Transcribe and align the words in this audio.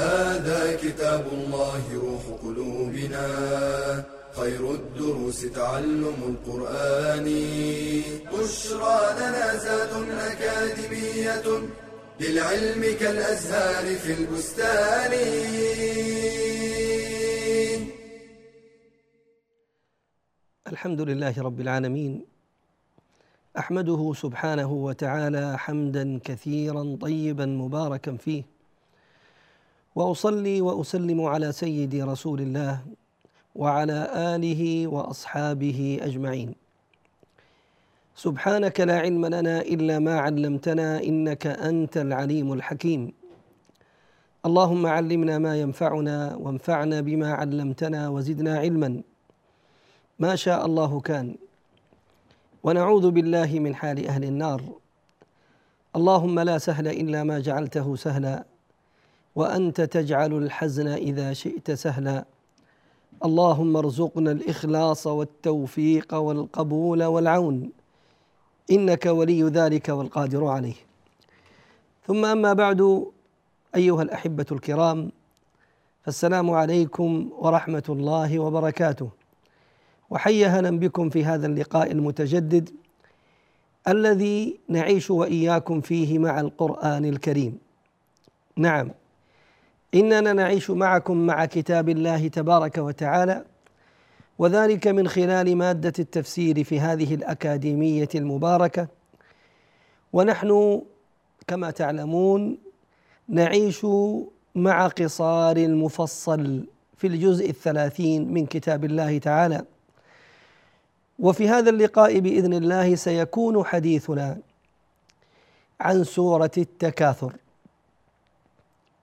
هذا 0.00 0.76
كتاب 0.76 1.24
الله 1.32 1.82
روح 1.94 2.24
قلوبنا. 2.42 3.26
خير 4.32 4.62
الدروس 4.74 5.40
تعلم 5.40 6.18
القرآن. 6.30 7.26
بشرى 8.32 9.00
لنا 9.18 9.56
زاد 9.56 9.92
أكاديمية 10.30 11.46
للعلم 12.20 12.82
كالأزهار 13.00 13.86
في 13.96 14.12
البستان. 14.12 15.12
الحمد 20.72 21.00
لله 21.00 21.34
رب 21.42 21.60
العالمين. 21.60 22.24
أحمده 23.58 24.12
سبحانه 24.16 24.72
وتعالى 24.72 25.58
حمدا 25.58 26.20
كثيرا 26.24 26.96
طيبا 27.00 27.46
مباركا 27.46 28.16
فيه. 28.16 28.59
وأصلي 29.94 30.60
وأسلم 30.60 31.20
على 31.22 31.52
سيدي 31.52 32.02
رسول 32.02 32.40
الله 32.40 32.80
وعلى 33.54 33.98
آله 34.34 34.86
وأصحابه 34.86 35.98
أجمعين. 36.02 36.54
سبحانك 38.16 38.80
لا 38.80 38.98
علم 39.00 39.26
لنا 39.26 39.60
إلا 39.60 39.98
ما 39.98 40.20
علمتنا 40.20 41.02
إنك 41.02 41.46
أنت 41.46 41.96
العليم 41.96 42.52
الحكيم. 42.52 43.12
اللهم 44.46 44.86
علمنا 44.86 45.38
ما 45.38 45.60
ينفعنا 45.60 46.36
وانفعنا 46.36 47.00
بما 47.00 47.32
علمتنا 47.32 48.08
وزدنا 48.08 48.58
علما. 48.58 49.02
ما 50.18 50.36
شاء 50.36 50.66
الله 50.66 51.00
كان. 51.00 51.36
ونعوذ 52.62 53.10
بالله 53.10 53.58
من 53.58 53.74
حال 53.74 54.06
أهل 54.06 54.24
النار. 54.24 54.62
اللهم 55.96 56.40
لا 56.40 56.58
سهل 56.58 56.88
إلا 56.88 57.24
ما 57.24 57.40
جعلته 57.40 57.96
سهلا. 57.96 58.49
وأنت 59.34 59.80
تجعل 59.80 60.32
الحزن 60.32 60.88
إذا 60.88 61.32
شئت 61.32 61.70
سهلا. 61.70 62.24
اللهم 63.24 63.76
ارزقنا 63.76 64.32
الإخلاص 64.32 65.06
والتوفيق 65.06 66.14
والقبول 66.14 67.04
والعون. 67.04 67.70
إنك 68.70 69.06
ولي 69.06 69.42
ذلك 69.42 69.88
والقادر 69.88 70.46
عليه. 70.46 70.74
ثم 72.06 72.24
أما 72.24 72.52
بعد 72.52 73.06
أيها 73.76 74.02
الأحبة 74.02 74.46
الكرام 74.52 75.12
فالسلام 76.02 76.50
عليكم 76.50 77.30
ورحمة 77.38 77.82
الله 77.88 78.38
وبركاته. 78.38 79.10
وحي 80.10 80.44
هلا 80.44 80.70
بكم 80.70 81.10
في 81.10 81.24
هذا 81.24 81.46
اللقاء 81.46 81.92
المتجدد 81.92 82.70
الذي 83.88 84.60
نعيش 84.68 85.10
وإياكم 85.10 85.80
فيه 85.80 86.18
مع 86.18 86.40
القرآن 86.40 87.04
الكريم. 87.04 87.58
نعم. 88.56 88.90
إننا 89.94 90.32
نعيش 90.32 90.70
معكم 90.70 91.26
مع 91.26 91.44
كتاب 91.44 91.88
الله 91.88 92.28
تبارك 92.28 92.78
وتعالى 92.78 93.44
وذلك 94.38 94.86
من 94.86 95.08
خلال 95.08 95.56
مادة 95.56 95.92
التفسير 95.98 96.64
في 96.64 96.80
هذه 96.80 97.14
الأكاديمية 97.14 98.08
المباركة. 98.14 98.88
ونحن 100.12 100.82
كما 101.46 101.70
تعلمون 101.70 102.58
نعيش 103.28 103.86
مع 104.54 104.86
قصار 104.86 105.56
المفصل 105.56 106.66
في 106.96 107.06
الجزء 107.06 107.50
الثلاثين 107.50 108.32
من 108.32 108.46
كتاب 108.46 108.84
الله 108.84 109.18
تعالى. 109.18 109.64
وفي 111.18 111.48
هذا 111.48 111.70
اللقاء 111.70 112.18
بإذن 112.18 112.54
الله 112.54 112.94
سيكون 112.94 113.64
حديثنا 113.64 114.38
عن 115.80 116.04
سورة 116.04 116.50
التكاثر. 116.58 117.32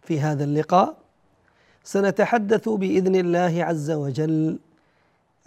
في 0.08 0.20
هذا 0.20 0.44
اللقاء. 0.44 0.98
سنتحدث 1.84 2.70
بإذن 2.70 3.16
الله 3.16 3.64
عز 3.64 3.92
وجل 3.92 4.60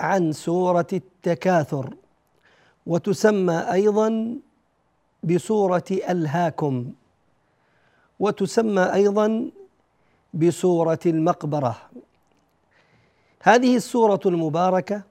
عن 0.00 0.32
سورة 0.32 0.86
التكاثر 0.92 1.94
وتسمى 2.86 3.54
أيضا 3.72 4.36
بسورة 5.22 5.84
ألهاكم 5.90 6.92
وتسمى 8.20 8.82
أيضا 8.82 9.50
بسورة 10.34 10.98
المقبرة. 11.06 11.76
هذه 13.42 13.76
السورة 13.76 14.20
المباركة 14.26 15.02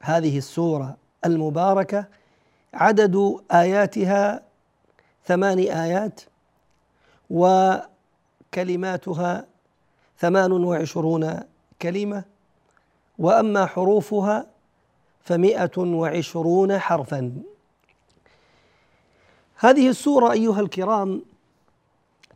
هذه 0.00 0.38
السورة 0.38 0.96
المباركة 1.24 2.06
عدد 2.74 3.36
آياتها 3.52 4.42
ثمان 5.24 5.58
آيات 5.58 6.20
وكلماتها 8.54 9.46
ثمان 10.18 10.52
وعشرون 10.52 11.40
كلمة 11.82 12.24
وأما 13.18 13.66
حروفها 13.66 14.46
فمائه 15.20 15.78
وعشرون 15.78 16.78
حرفا. 16.78 17.42
هذه 19.56 19.88
السورة 19.88 20.32
أيها 20.32 20.60
الكرام 20.60 21.22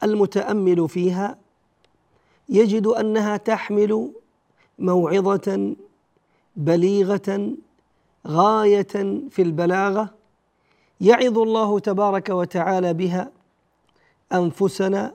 المتأمل 0.02 0.88
فيها 0.88 1.38
يجد 2.48 2.86
أنها 2.86 3.36
تحمل 3.36 4.12
موعظة 4.78 5.76
بليغة 6.56 7.52
غاية 8.26 8.94
في 9.30 9.42
البلاغة 9.42 10.14
يعظ 11.00 11.38
الله 11.38 11.78
تبارك 11.78 12.28
وتعالى 12.28 12.94
بها 12.94 13.30
أنفسنا 14.32 15.12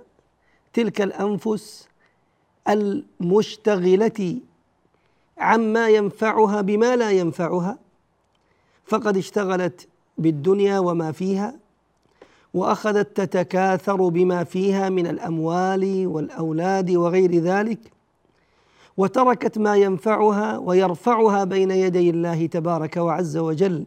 تلك 0.73 1.01
الأنفس 1.01 1.87
المشتغلة 2.69 4.37
عما 5.37 5.89
ينفعها 5.89 6.61
بما 6.61 6.95
لا 6.95 7.11
ينفعها 7.11 7.77
فقد 8.85 9.17
اشتغلت 9.17 9.87
بالدنيا 10.17 10.79
وما 10.79 11.11
فيها 11.11 11.55
وأخذت 12.53 13.21
تتكاثر 13.21 14.07
بما 14.09 14.43
فيها 14.43 14.89
من 14.89 15.07
الأموال 15.07 16.07
والأولاد 16.07 16.91
وغير 16.91 17.35
ذلك 17.35 17.79
وتركت 18.97 19.57
ما 19.57 19.75
ينفعها 19.75 20.57
ويرفعها 20.57 21.43
بين 21.43 21.71
يدي 21.71 22.09
الله 22.09 22.45
تبارك 22.45 22.97
وعز 22.97 23.37
وجل. 23.37 23.85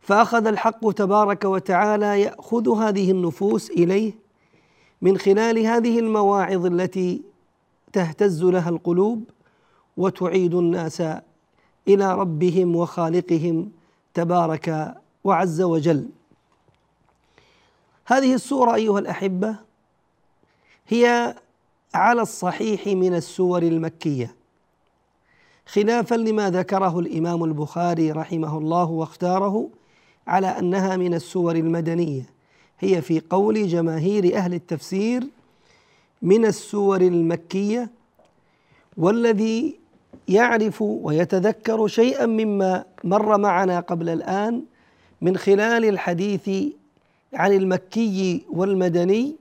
فأخذ 0.00 0.46
الحق 0.46 0.92
تبارك 0.92 1.44
وتعالى 1.44 2.20
يأخذ 2.20 2.78
هذه 2.78 3.10
النفوس 3.10 3.70
إليه 3.70 4.12
من 5.02 5.18
خلال 5.18 5.58
هذه 5.58 5.98
المواعظ 5.98 6.66
التي 6.66 7.22
تهتز 7.92 8.44
لها 8.44 8.68
القلوب 8.68 9.24
وتعيد 9.96 10.54
الناس 10.54 11.00
إلى 11.88 12.14
ربهم 12.14 12.76
وخالقهم 12.76 13.70
تبارك 14.14 14.94
وعز 15.24 15.60
وجل. 15.60 16.08
هذه 18.06 18.34
السورة 18.34 18.74
أيها 18.74 18.98
الأحبة 18.98 19.56
هي 20.88 21.34
على 21.94 22.22
الصحيح 22.22 22.86
من 22.86 23.14
السور 23.14 23.62
المكية 23.62 24.34
خلافا 25.66 26.14
لما 26.14 26.50
ذكره 26.50 26.98
الإمام 26.98 27.44
البخاري 27.44 28.12
رحمه 28.12 28.58
الله 28.58 28.84
واختاره 28.84 29.68
على 30.26 30.46
أنها 30.46 30.96
من 30.96 31.14
السور 31.14 31.56
المدنية. 31.56 32.39
هي 32.80 33.02
في 33.02 33.22
قول 33.30 33.66
جماهير 33.68 34.36
أهل 34.36 34.54
التفسير 34.54 35.22
من 36.22 36.44
السور 36.44 37.00
المكية 37.00 37.90
والذي 38.96 39.78
يعرف 40.28 40.82
ويتذكر 40.82 41.86
شيئا 41.86 42.26
مما 42.26 42.84
مر 43.04 43.38
معنا 43.38 43.80
قبل 43.80 44.08
الآن 44.08 44.62
من 45.20 45.36
خلال 45.36 45.84
الحديث 45.84 46.50
عن 47.34 47.52
المكي 47.52 48.42
والمدني 48.50 49.36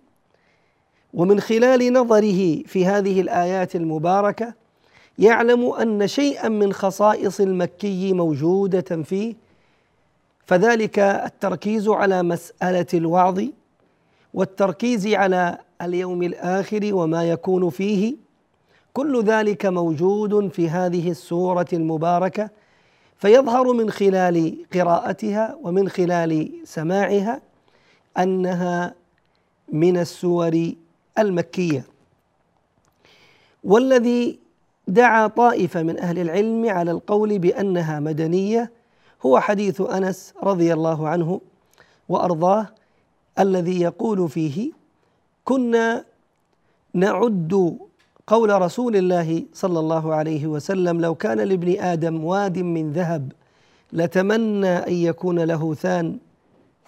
ومن 1.14 1.40
خلال 1.40 1.94
نظره 1.94 2.64
في 2.64 2.86
هذه 2.86 3.22
الآيات 3.22 3.76
المباركة 3.76 4.54
يعلم 5.20 5.66
أن 5.66 6.08
شيئا 6.08 6.50
من 6.50 6.74
خصائص 6.74 7.42
المكي 7.42 8.14
موجودة 8.14 9.04
فيه 9.04 9.36
فذلك 10.50 11.00
التركيز 11.00 11.90
على 11.90 12.24
مسألة 12.24 12.86
الوعظ 12.94 13.42
والتركيز 14.34 15.07
على 15.07 15.57
اليوم 15.81 16.24
الآخر 16.24 16.90
وما 16.94 17.30
يكون 17.30 17.69
فيه. 17.69 18.16
كل 18.94 19.24
ذلك 19.24 19.66
موجود 19.66 20.51
في 20.51 20.69
هذه 20.69 21.12
السورة 21.12 21.68
المباركة 21.74 22.50
فيظهر 23.18 23.74
من 23.74 23.92
خلال 23.92 24.56
قراءتها 24.74 25.57
ومن 25.62 25.90
خلال 25.90 26.52
سماعها 26.63 27.42
أنها 28.18 28.94
من 29.74 29.98
السور 29.98 30.72
المكية. 31.19 31.86
والذي 33.63 34.40
دعا 34.88 35.28
طائفة 35.28 35.84
من 35.84 36.00
أهل 36.00 36.19
العلم 36.19 36.69
على 36.69 36.92
القول 36.92 37.40
بأنها 37.40 38.00
مدنية 38.00 38.79
هو 39.25 39.39
حديث 39.39 39.81
أنس 39.81 40.33
رضي 40.44 40.74
الله 40.74 41.07
عنه 41.07 41.42
وأرضاه 42.10 42.68
الذي 43.39 43.81
يقول 43.81 44.30
فيه 44.30 44.71
كنا 45.45 46.06
نعد 46.94 47.77
قول 48.27 48.62
رسول 48.62 48.95
الله 48.95 49.44
صلى 49.54 49.80
الله 49.80 50.13
عليه 50.16 50.48
وسلم 50.48 51.01
لو 51.01 51.16
كان 51.16 51.38
لابن 51.38 51.80
آدم 51.80 52.24
واد 52.24 52.57
من 52.60 52.92
ذهب 52.92 53.31
لتمنى 53.94 54.68
أن 54.68 54.94
يكون 54.94 55.39
له 55.39 55.74
ثان 55.74 56.18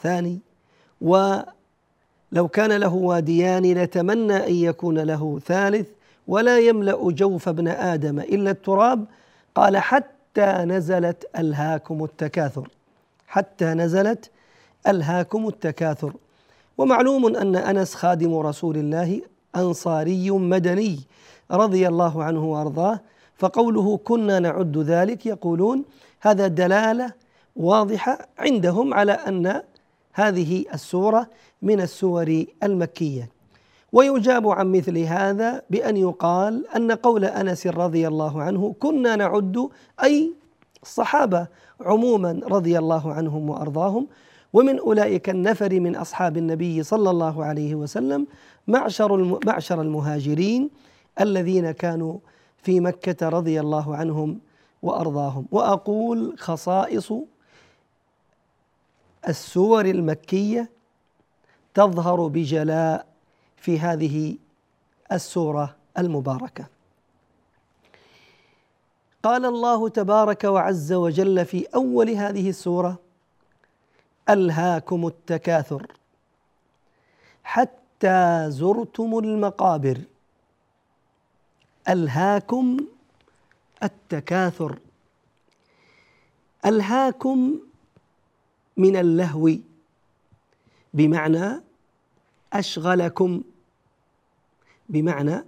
ثاني 0.01 0.39
ولو 1.01 2.47
كان 2.53 2.71
له 2.71 2.93
واديان 2.93 3.73
لتمنى 3.73 4.47
أن 4.47 4.55
يكون 4.55 4.99
له 4.99 5.39
ثالث 5.45 5.87
ولا 6.27 6.59
يملأ 6.59 7.11
جوف 7.11 7.49
ابن 7.49 7.67
آدم 7.67 8.19
إلا 8.19 8.51
التراب. 8.51 9.05
قال 9.55 9.77
حتى 9.77 10.10
نزلت 10.39 11.29
ألهاكم 11.39 12.03
التكاثر. 12.03 12.69
حتى 13.27 13.65
نزلت 13.65 14.31
ألهاكم 14.87 15.47
التكاثر. 15.47 16.13
ومعلوم 16.77 17.35
أن 17.35 17.55
أنس 17.55 17.95
خادم 17.95 18.35
رسول 18.37 18.77
الله 18.77 19.21
أنصاري 19.55 20.31
مدني 20.31 20.99
رضي 21.51 21.87
الله 21.87 22.23
عنه 22.23 22.45
وأرضاه 22.45 22.99
فقوله 23.35 23.97
كنا 23.97 24.39
نعد 24.39 24.77
ذلك 24.77 25.25
يقولون 25.25 25.83
هذا 26.21 26.47
دلالة 26.47 27.13
واضحة 27.55 28.27
عندهم 28.37 28.93
على 28.93 29.11
أن 29.11 29.61
هذه 30.13 30.65
السورة 30.73 31.27
من 31.61 31.81
السور 31.81 32.45
المكية. 32.63 33.29
ويجاب 33.93 34.47
عن 34.47 34.71
مثل 34.71 34.97
هذا 34.97 35.61
بأن 35.69 35.97
يقال 35.97 36.67
أن 36.75 36.91
قول 36.91 37.25
أنس 37.25 37.67
رضي 37.67 38.07
الله 38.07 38.41
عنه 38.41 38.75
كنا 38.79 39.15
نعد 39.15 39.69
أي 40.03 40.33
الصحابة 40.83 41.47
عموما 41.81 42.41
رضي 42.43 42.79
الله 42.79 43.13
عنهم 43.13 43.49
وأرضاهم 43.49 44.07
ومن 44.53 44.79
أولئك 44.79 45.29
النفر 45.29 45.79
من 45.79 45.95
أصحاب 45.95 46.37
النبي 46.37 46.83
صلى 46.83 47.09
الله 47.09 47.45
عليه 47.45 47.75
وسلم 47.75 48.27
معشر 48.67 49.39
معشر 49.45 49.81
المهاجرين 49.81 50.69
الذين 51.21 51.71
كانوا 51.71 52.17
في 52.57 52.79
مكة 52.79 53.29
رضي 53.29 53.59
الله 53.59 53.95
عنهم 53.95 54.39
وأرضاهم. 54.81 55.45
وأقول 55.51 56.35
خصائص 56.37 57.13
السور 59.27 59.85
المكية 59.85 60.69
تظهر 61.73 62.27
بجلاء 62.27 63.10
في 63.61 63.79
هذه 63.79 64.37
السورة 65.11 65.75
المباركة. 65.97 66.65
قال 69.23 69.45
الله 69.45 69.89
تبارك 69.89 70.43
وعز 70.43 70.93
وجل 70.93 71.45
في 71.45 71.67
أول 71.75 72.09
هذه 72.09 72.49
السورة 72.49 72.99
ألهاكم 74.29 75.07
التكاثر 75.07 75.87
حتى 77.43 78.45
زرتم 78.49 79.17
المقابر. 79.17 80.01
ألهاكم 81.89 82.77
التكاثر. 83.83 84.79
ألهاكم 86.65 87.59
من 88.77 88.95
اللهو 88.95 89.51
بمعنى 90.93 91.61
أشغلكم 92.53 93.41
بمعنى 94.91 95.45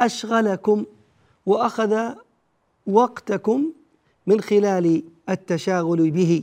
أشغلكم 0.00 0.84
وأخذ 1.46 2.14
وقتكم 2.86 3.72
من 4.26 4.40
خلال 4.40 5.02
التشاغل 5.28 6.10
به. 6.10 6.42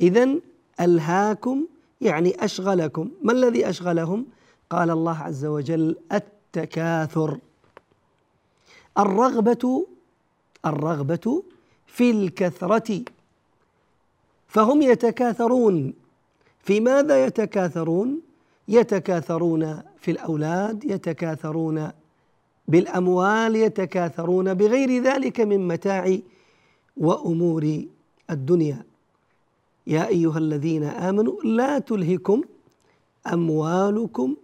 إذا 0.00 0.28
ألهاكم 0.80 1.66
يعني 2.00 2.44
أشغلكم. 2.44 3.10
ما 3.22 3.32
الذي 3.32 3.68
أشغلهم؟ 3.68 4.26
قال 4.70 4.90
الله 4.90 5.18
عز 5.18 5.44
وجل 5.44 5.96
التكاثر. 6.12 7.38
الرغبة 8.98 9.86
الرغبة 10.66 11.42
في 11.86 12.10
الكثرة. 12.10 13.04
فهم 14.48 14.82
يتكاثرون. 14.82 15.92
في 16.62 16.80
ماذا 16.80 17.24
يتكاثرون؟ 17.24 18.27
يتكاثرون 18.68 19.82
في 19.98 20.10
الأولاد 20.10 20.84
يتكاثرون 20.84 21.90
بالأموال 22.68 23.56
يتكاثرون 23.56 24.54
بغير 24.54 25.02
ذلك 25.02 25.40
من 25.40 25.68
متاع 25.68 26.18
وأمور 26.96 27.82
الدنيا. 28.30 28.84
يا 29.86 30.08
أيها 30.08 30.38
الذين 30.38 30.84
آمنوا 30.84 31.42
لا 31.42 31.78
تلهكم 31.78 32.42
أموالكم 33.32 34.36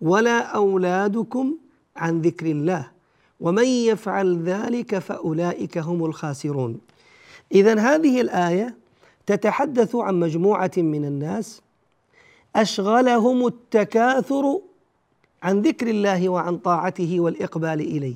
ولا 0.00 0.38
أولادكم 0.40 1.54
عن 1.96 2.20
ذكر 2.20 2.46
الله 2.46 2.90
ومن 3.40 3.64
يفعل 3.64 4.42
ذلك 4.42 4.98
فأولئك 4.98 5.78
هم 5.78 6.04
الخاسرون. 6.04 6.80
اذا 7.52 7.78
هذه 7.78 8.20
الآية 8.20 8.74
تتحدث 9.26 9.96
عن 9.96 10.20
مجموعة 10.20 10.70
من 10.76 11.04
الناس 11.04 11.61
أشغلهم 12.56 13.46
التكاثر 13.46 14.60
عن 15.42 15.62
ذكر 15.62 15.86
الله 15.86 16.28
وعن 16.28 16.58
طاعته 16.58 17.20
والإقبال 17.20 17.80
إليه. 17.80 18.14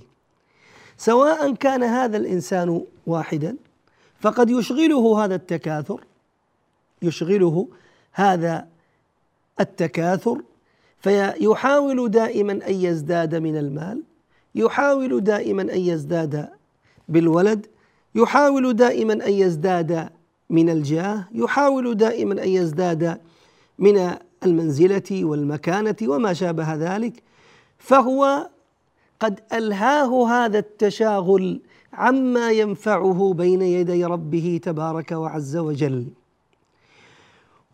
سواء 0.97 1.55
كان 1.55 1.83
هذا 1.83 2.17
الإنسان 2.17 2.85
واحدا 3.07 3.57
فقد 4.21 4.51
يشغله 4.51 5.25
هذا 5.25 5.35
التكاثر 5.35 6.01
يشغله 7.03 7.69
هذا 8.13 8.67
التكاثر 9.61 10.43
فيحاول 11.01 12.11
دائما 12.11 12.53
أن 12.53 12.75
يزداد 12.75 13.35
من 13.35 13.57
المال 13.57 14.03
يحاول 14.55 15.25
دائما 15.25 15.63
أن 15.63 15.81
يزداد 15.81 16.49
بالولد 17.09 17.67
يحاول 18.15 18.75
دائما 18.75 19.13
أن 19.13 19.33
يزداد 19.33 20.09
من 20.51 20.71
الجاه 20.71 21.29
يحاول 21.33 21.95
دائما 21.95 22.45
أن 22.45 22.49
يزداد 22.49 23.21
من 23.79 24.17
المنزلة 24.47 25.25
والمكانة 25.25 25.97
وما 26.03 26.33
شابه 26.33 26.75
ذلك 26.75 27.23
فهو 27.79 28.49
قد 29.21 29.41
ألهاه 29.53 30.29
هذا 30.29 30.59
التشاغل 30.59 31.61
عما 31.93 32.51
ينفعه 32.51 33.35
بين 33.37 33.63
يدي 33.63 34.05
ربه 34.05 34.61
تبارك 34.63 35.13
وعز 35.13 35.57
وجل. 35.57 36.07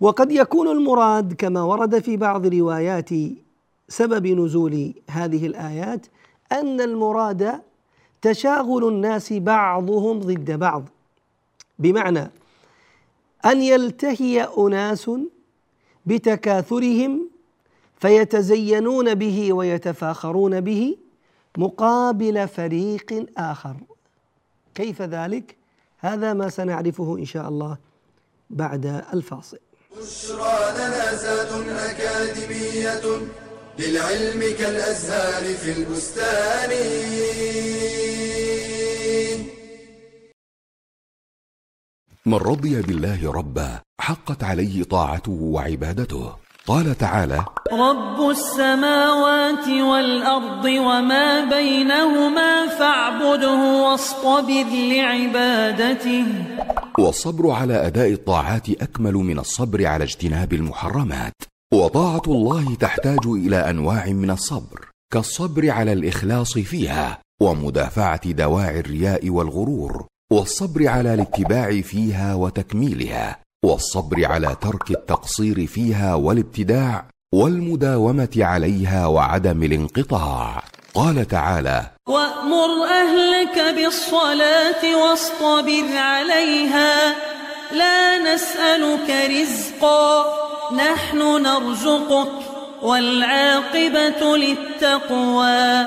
وقد 0.00 0.32
يكون 0.32 0.68
المراد 0.68 1.32
كما 1.32 1.62
ورد 1.62 1.98
في 1.98 2.16
بعض 2.16 2.46
روايات 2.46 3.10
سبب 3.88 4.26
نزول 4.26 4.94
هذه 5.10 5.46
الآيات 5.46 6.06
أن 6.52 6.80
المراد 6.80 7.60
تشاغل 8.22 8.88
الناس 8.88 9.32
بعضهم 9.32 10.20
ضد 10.20 10.50
بعض 10.50 10.84
بمعنى 11.78 12.30
أن 13.44 13.62
يلتهي 13.62 14.48
أناس 14.58 15.10
بتكاثرهم 16.06 17.28
فيتزينون 18.00 19.14
به 19.14 19.52
ويتفاخرون 19.52 20.60
به 20.60 20.96
مقابل 21.56 22.48
فريق 22.48 23.26
آخر. 23.38 23.76
كيف 24.74 25.02
ذلك؟ 25.02 25.56
هذا 25.98 26.32
ما 26.32 26.48
سنعرفه 26.48 27.16
إن 27.18 27.24
شاء 27.24 27.48
الله 27.48 27.76
بعد 28.50 29.04
الفاصل. 29.14 29.58
بشرى 29.98 30.74
لنا 30.76 31.90
أكاديمية 31.90 33.02
للعلم 33.78 34.40
كالأزهار 34.58 35.54
في 35.54 35.72
البستان. 35.78 36.70
من 42.26 42.34
رضي 42.34 42.82
بالله 42.82 43.32
ربا 43.32 43.80
حقت 44.00 44.44
عليه 44.44 44.82
طاعته 44.84 45.32
وعبادته. 45.32 46.32
قال 46.66 46.98
تعالى 46.98 47.44
رب 47.72 48.30
السماوات 48.30 49.68
والأرض 49.68 50.64
وما 50.64 51.44
بينهما 51.44 52.66
فاعبده 52.66 53.82
واصطبر 53.82 54.66
لعبادته. 54.72 56.26
والصبر 56.98 57.50
على 57.50 57.86
أداء 57.86 58.12
الطاعات 58.12 58.70
أكمل 58.70 59.14
من 59.14 59.38
الصبر 59.38 59.86
على 59.86 60.04
اجتناب 60.04 60.52
المحرمات. 60.52 61.34
وطاعة 61.74 62.22
الله 62.26 62.74
تحتاج 62.74 63.26
إلى 63.26 63.56
أنواع 63.56 64.06
من 64.06 64.30
الصبر 64.30 64.88
كالصبر 65.12 65.70
على 65.70 65.92
الإخلاص 65.92 66.58
فيها 66.58 67.18
ومدافعة 67.42 68.30
دواعي 68.32 68.80
الرياء 68.80 69.30
والغرور. 69.30 70.11
والصبر 70.32 70.88
على 70.88 71.14
الاتباع 71.14 71.80
فيها 71.80 72.34
وتكميلها 72.34 73.38
والصبر 73.64 74.24
على 74.24 74.56
ترك 74.60 74.90
التقصير 74.90 75.66
فيها 75.66 76.14
والابتداع 76.14 77.04
والمداومة 77.34 78.34
عليها 78.36 79.06
وعدم 79.06 79.62
الانقطاع. 79.62 80.62
قال 80.94 81.28
تعالى 81.28 81.90
وأمر 82.08 82.70
أهلك 82.84 83.74
بالصلاة 83.76 84.82
واصطبر 84.96 85.96
عليها 85.96 87.14
لا 87.72 88.34
نسألك 88.34 89.08
رزقا 89.30 90.24
نحن 90.76 91.18
نرزقك 91.18 92.32
والعاقبة 92.82 94.36
للتقوى. 94.36 95.86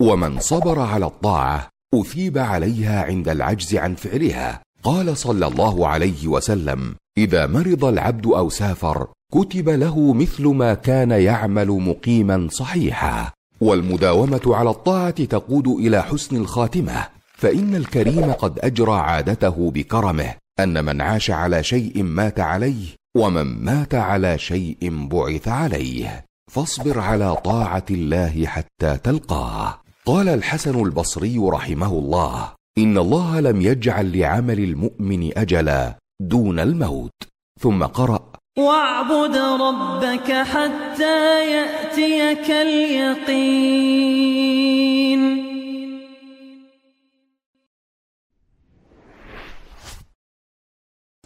ومن 0.00 0.40
صبر 0.40 0.80
على 0.80 1.06
الطاعة 1.06 1.77
أثيب 1.94 2.38
عليها 2.38 3.02
عند 3.02 3.28
العجز 3.28 3.74
عن 3.74 3.94
فعلها. 3.94 4.62
قال 4.82 5.16
صلى 5.16 5.46
الله 5.46 5.88
عليه 5.88 6.28
وسلم 6.28 6.94
إذا 7.18 7.46
مرض 7.46 7.84
العبد 7.84 8.26
أو 8.26 8.48
سافر 8.48 9.06
كتب 9.32 9.68
له 9.68 10.12
مثل 10.12 10.46
ما 10.46 10.74
كان 10.74 11.10
يعمل 11.10 11.68
مقيما 11.68 12.48
صحيحا. 12.50 13.30
والمداومة 13.60 14.40
على 14.46 14.70
الطاعة 14.70 15.24
تقود 15.24 15.68
إلى 15.68 16.02
حسن 16.02 16.36
الخاتمة. 16.36 17.06
فإن 17.36 17.74
الكريم 17.74 18.32
قد 18.32 18.58
أجرى 18.58 18.92
عادته 18.92 19.70
بكرمه 19.70 20.34
أن 20.60 20.84
من 20.84 21.00
عاش 21.00 21.30
على 21.30 21.62
شيء 21.62 22.02
مات 22.02 22.40
عليه 22.40 22.86
ومن 23.16 23.64
مات 23.64 23.94
على 23.94 24.38
شيء 24.38 25.08
بعث 25.08 25.48
عليه. 25.48 26.24
فاصبر 26.52 27.00
على 27.00 27.36
طاعة 27.36 27.84
الله 27.90 28.46
حتى 28.46 28.96
تلقاه. 29.04 29.80
قال 30.08 30.28
الحسن 30.28 30.82
البصري 30.84 31.38
رحمه 31.38 31.92
الله 31.92 32.54
إن 32.78 32.98
الله 32.98 33.40
لم 33.40 33.62
يجعل 33.62 34.18
لعمل 34.18 34.58
المؤمن 34.58 35.38
أجلا 35.38 35.94
دون 36.20 36.60
الموت. 36.60 37.12
ثم 37.60 37.84
قرأ 37.84 38.32
واعبد 38.58 39.36
ربك 39.36 40.32
حتى 40.32 41.50
يأتيك 41.50 42.50
اليقين. 42.50 43.58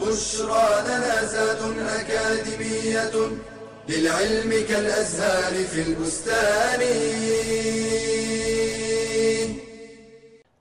بشرى 0.00 0.82
لنا 0.86 1.24
زاد 1.24 1.78
أكاديمية 1.78 3.14
للعلم 3.88 4.50
كالأزهار 4.68 5.54
في 5.64 5.82
البستان. 5.82 6.82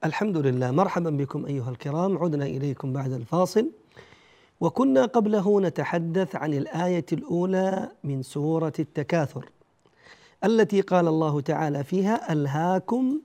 الحمد 0.05 0.38
لله. 0.38 0.72
مرحبا 0.72 1.10
بكم 1.10 1.46
أيها 1.46 1.70
الكرام. 1.70 2.17
عدنا 2.17 2.46
إليكم 2.46 2.93
بعد 2.93 3.12
الفاصل. 3.12 3.70
وكنا 4.62 5.05
قبله 5.05 5.62
نتحدث 5.62 6.36
عن 6.36 6.53
الآية 6.53 7.05
الأولى 7.13 7.89
من 8.03 8.24
سورة 8.24 8.74
التكاثر 8.79 9.50
التي 10.43 10.81
قال 10.81 11.08
الله 11.08 11.41
تعالى 11.41 11.84
فيها 11.84 12.34
ألهاكم 12.34 13.20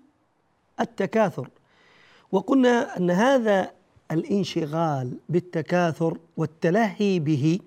التكاثر. 0.80 1.49
وقلنا 2.33 2.97
أن 2.97 3.11
هذا 3.11 3.71
الانشغال 4.11 5.12
بالتكاثر 5.28 6.18
والتلهي 6.37 7.18
به 7.18 7.59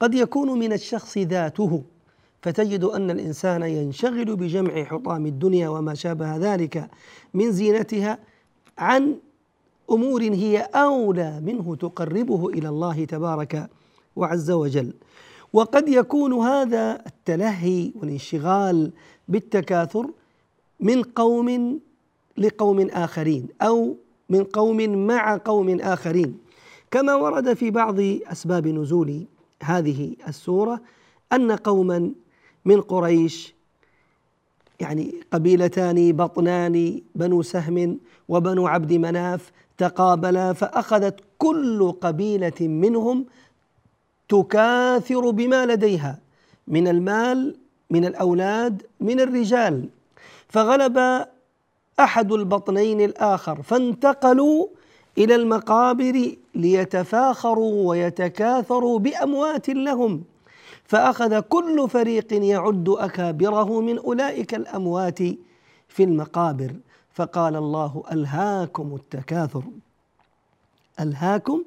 قد 0.00 0.14
يكون 0.14 0.58
من 0.58 0.72
الشخص 0.72 1.18
ذاته 1.18 1.82
فتجد 2.42 2.84
أن 2.84 3.10
الإنسان 3.10 3.62
ينشغل 3.62 4.36
بجمع 4.36 4.84
حطام 4.84 5.26
الدنيا 5.26 5.68
وما 5.68 5.94
شابه 5.94 6.36
ذلك 6.36 6.90
من 7.34 7.52
زينتها 7.52 8.18
عن 8.78 9.16
أمور 9.90 10.22
هي 10.22 10.58
أولى 10.58 11.40
منه 11.40 11.76
تقربه 11.76 12.48
إلى 12.48 12.68
الله 12.68 13.04
تبارك 13.04 13.70
وعز 14.16 14.50
وجل. 14.50 14.92
وقد 15.52 15.88
يكون 15.88 16.32
هذا 16.32 17.02
التلهي 17.06 17.92
والانشغال 17.94 18.92
بالتكاثر 19.28 20.10
من 20.80 21.02
قوم 21.02 21.80
لقوم 22.38 22.80
آخرين 22.90 23.48
أو 23.62 23.96
من 24.28 24.44
قوم 24.44 25.06
مع 25.06 25.36
قوم 25.36 25.80
آخرين. 25.80 26.38
كما 26.90 27.14
ورد 27.14 27.52
في 27.52 27.70
بعض 27.70 28.00
أسباب 28.32 28.66
نزول 28.66 29.26
هذه 29.62 30.14
السورة 30.28 30.80
أن 31.32 31.52
قوما 31.52 32.12
من 32.64 32.80
قريش 32.80 33.54
يعني 34.80 35.14
قبيلتان 35.32 36.12
بطنان 36.12 37.00
بنو 37.14 37.42
سهم 37.42 37.98
وبنو 38.28 38.66
عبد 38.66 38.92
مناف 38.92 39.52
تقابلا 39.78 40.52
فأخذت 40.52 41.20
كل 41.38 41.92
قبيلة 42.00 42.60
منهم 42.60 43.26
تكاثر 44.28 45.30
بما 45.30 45.66
لديها 45.66 46.18
من 46.68 46.88
المال 46.88 47.56
من 47.90 48.04
الأولاد 48.04 48.82
من 49.00 49.20
الرجال. 49.20 49.88
فغلب 50.48 51.26
أحد 52.00 52.32
البطنين 52.32 53.00
الآخر 53.00 53.62
فانتقلوا 53.62 54.66
إلى 55.18 55.34
المقابر 55.34 56.34
ليتفاخروا 56.54 57.88
ويتكاثروا 57.88 58.98
بأموات 58.98 59.68
لهم. 59.68 60.22
فأخذ 60.90 61.40
كل 61.40 61.88
فريق 61.88 62.32
يعد 62.32 62.88
أكابره 62.88 63.80
من 63.80 63.98
أولئك 63.98 64.54
الأموات 64.54 65.18
في 65.88 66.02
المقابر. 66.04 66.72
فقال 67.12 67.56
الله 67.56 68.02
ألهاكم 68.12 68.94
التكاثر. 68.94 69.62
ألهاكم 71.00 71.62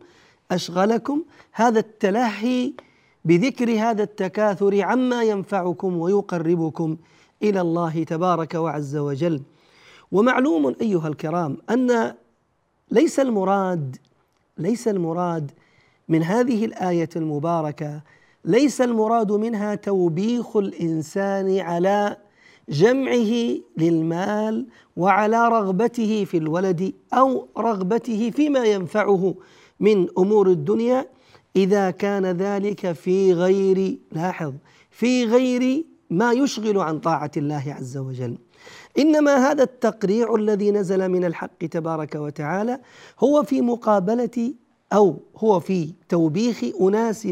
أشغلكم 0.51 1.23
هذا 1.51 1.79
التلهي 1.79 2.73
بذكر 3.25 3.79
هذا 3.79 4.03
التكاثر 4.03 4.81
عما 4.81 5.23
ينفعكم 5.23 5.97
ويقربكم 5.97 6.97
إلى 7.43 7.61
الله 7.61 8.03
تبارك 8.03 8.53
وعز 8.55 8.95
وجل. 8.95 9.41
ومعلوم 10.11 10.75
أيها 10.81 11.07
الكرام 11.07 11.57
أن 11.69 12.13
ليس 12.91 13.19
المراد 13.19 13.97
ليس 14.57 14.87
المراد 14.87 15.51
من 16.07 16.23
هذه 16.23 16.65
الآية 16.65 17.09
المباركة 17.15 18.01
ليس 18.45 18.81
المراد 18.81 19.31
منها 19.31 19.75
توبيخ 19.75 20.57
الإنسان 20.57 21.59
على 21.59 22.17
جمعه 22.69 23.57
للمال 23.77 24.65
وعلى 24.97 25.47
رغبته 25.47 26.25
في 26.25 26.37
الولد 26.37 26.93
أو 27.13 27.47
رغبته 27.57 28.31
فيما 28.35 28.63
ينفعه 28.63 29.35
من 29.79 30.07
أمور 30.17 30.47
الدنيا 30.47 31.05
إذا 31.55 31.91
كان 31.91 32.25
ذلك 32.25 32.91
في 32.91 33.33
غير 33.33 33.97
لاحظ 34.11 34.53
في 34.91 35.25
غير 35.25 35.83
ما 36.09 36.31
يشغل 36.31 36.77
عن 36.77 36.99
طاعة 36.99 37.31
الله 37.37 37.75
عز 37.79 37.97
وجل. 37.97 38.37
إنما 38.97 39.51
هذا 39.51 39.63
التقريع 39.63 40.35
الذي 40.35 40.71
نزل 40.71 41.09
من 41.09 41.25
الحق 41.25 41.65
تبارك 41.71 42.15
وتعالى 42.15 42.79
هو 43.19 43.43
في 43.43 43.61
مقابلة 43.61 44.53
أو 44.93 45.17
هو 45.37 45.59
في 45.59 45.93
توبيخ 46.09 46.63
أناس 46.81 47.27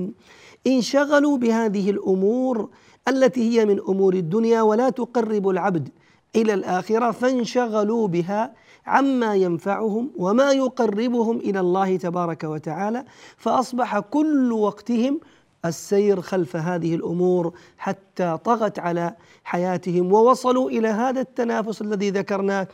انشغلوا 0.67 1.37
بهذه 1.37 1.89
الأمور 1.89 2.69
التي 3.07 3.59
هي 3.59 3.65
من 3.65 3.79
أمور 3.79 4.13
الدنيا 4.13 4.61
ولا 4.61 4.89
تقرب 4.89 5.49
العبد 5.49 5.89
إلى 6.35 6.53
الآخرة 6.53 7.11
فانشغلوا 7.11 8.07
بها 8.07 8.53
عما 8.85 9.35
ينفعهم 9.35 10.11
وما 10.15 10.51
يقربهم 10.51 11.37
إلى 11.37 11.59
الله 11.59 11.97
تبارك 11.97 12.43
وتعالى 12.43 13.05
فأصبح 13.37 13.99
كل 13.99 14.51
وقتهم 14.51 15.19
السير 15.65 16.21
خلف 16.21 16.55
هذه 16.55 16.95
الأمور 16.95 17.53
حتى 17.77 18.37
طغت 18.43 18.79
على 18.79 19.15
حياتهم 19.43 20.13
ووصلوا 20.13 20.69
إلى 20.69 20.87
هذا 20.87 21.21
التنافس 21.21 21.81
الذي 21.81 22.09
ذكرناه 22.09 22.67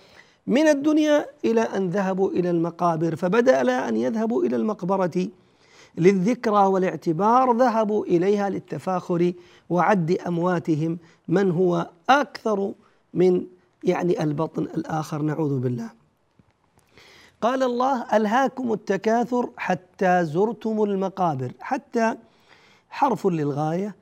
من 0.47 0.67
الدنيا 0.67 1.25
إلى 1.45 1.61
أن 1.61 1.89
ذهبوا 1.89 2.31
إلى 2.31 2.49
المقابر 2.49 3.15
فبدأ 3.15 3.63
لا 3.63 3.89
أن 3.89 3.97
يذهبوا 3.97 4.43
إلى 4.43 4.55
المقبرة 4.55 5.27
للذكرى 5.97 6.65
والاعتبار 6.65 7.57
ذهبوا 7.57 8.05
إليها 8.05 8.49
للتفاخر 8.49 9.33
وعد 9.69 10.11
أمواتهم 10.11 10.97
من 11.27 11.51
هو 11.51 11.89
أكثر 12.09 12.73
من 13.13 13.45
يعني 13.83 14.23
البطن 14.23 14.63
الآخر 14.63 15.21
نعوذ 15.21 15.59
بالله. 15.59 15.89
قال 17.41 17.63
الله 17.63 18.17
ألهاكم 18.17 18.73
التكاثر 18.73 19.49
حتى 19.57 20.25
زرتم 20.25 20.83
المقابر 20.83 21.51
حتى 21.59 22.15
حرف 22.89 23.27
للغاية 23.27 23.95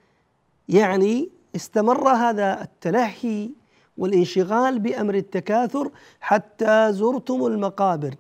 يعني 0.70 1.30
استمر 1.56 2.10
هذا 2.10 2.62
التلهي 2.62 3.50
والانشغال 3.98 4.80
بأمر 4.80 5.16
التكاثر 5.16 5.92
حتى 6.20 6.94
زرتم 6.94 7.46
المقابر 7.46 8.16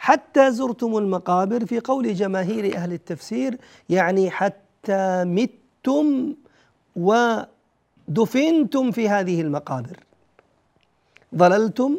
حتى 0.00 0.50
زرتم 0.50 0.96
المقابر 0.96 1.66
في 1.66 1.80
قول 1.80 2.14
جماهير 2.14 2.76
أهل 2.76 2.92
التفسير 2.92 3.58
يعني 3.88 4.30
حتى 4.30 5.24
متم 5.24 6.34
ودفنتم 6.96 8.90
في 8.90 9.08
هذه 9.08 9.40
المقابر. 9.40 9.96
ظللتم 11.36 11.98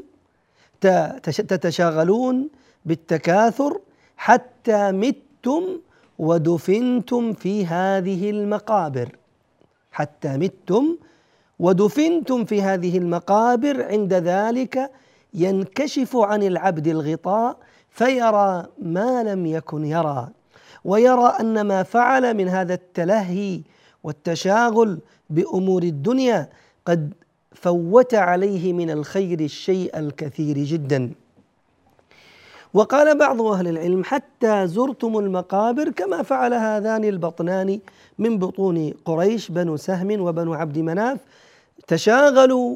تتشاغلون 1.24 2.50
بالتكاثر 2.86 3.80
حتى 4.18 4.92
متم 4.92 5.64
ودفنتم 6.20 7.34
في 7.34 7.66
هذه 7.66 8.30
المقابر. 8.30 9.10
حتى 9.92 10.38
متم 10.38 10.98
ودفنتم 11.60 12.46
في 12.46 12.62
هذه 12.62 12.98
المقابر 12.98 13.84
عند 13.84 14.14
ذلك 14.14 14.92
ينكشف 15.34 16.16
عن 16.16 16.44
العبد 16.44 16.88
الغطاء 16.88 17.58
فيرى 17.92 18.66
ما 18.82 19.24
لم 19.24 19.46
يكن 19.46 19.86
يرى 19.86 20.28
ويرى 20.86 21.34
أن 21.40 21.62
ما 21.62 21.84
فعل 21.84 22.34
من 22.34 22.48
هذا 22.48 22.74
التلهي 22.74 23.62
والتشاغل 24.04 25.00
بأمور 25.30 25.84
الدنيا 25.84 26.50
قد 26.86 27.14
فوت 27.54 28.14
عليه 28.14 28.74
من 28.74 28.90
الخير 28.90 29.40
الشيء 29.40 30.00
الكثير 30.00 30.58
جدا. 30.58 31.12
وقال 32.74 33.18
بعض 33.18 33.42
أهل 33.42 33.68
العلم 33.68 34.04
حتى 34.04 34.68
زرتم 34.68 35.18
المقابر 35.18 35.90
كما 35.90 36.24
فعل 36.24 36.54
هذان 36.54 37.04
البطنان 37.04 37.80
من 38.20 38.38
بطون 38.40 38.94
قريش 39.06 39.52
بنو 39.52 39.78
سهم 39.78 40.22
وبنو 40.22 40.54
عبد 40.54 40.78
مناف 40.78 41.20
تشاغلوا 41.88 42.76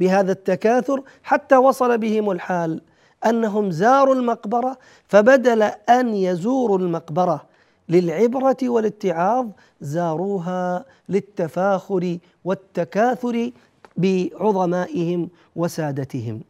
بهذا 0.00 0.32
التكاثر 0.32 1.02
حتى 1.22 1.56
وصل 1.56 1.98
بهم 1.98 2.30
الحال 2.30 2.80
أنهم 3.26 3.70
زاروا 3.70 4.14
المقبرة 4.14 4.78
فبدل 5.08 5.62
أن 5.88 6.14
يزوروا 6.14 6.78
المقبرة 6.78 7.44
للعبرة 7.88 8.56
والاتعاظ 8.62 9.46
زاروها 9.80 10.84
للتفاخر 11.08 12.18
والتكاثر 12.44 13.50
بعظمائهم 13.96 15.28
وسادتهم. 15.56 16.40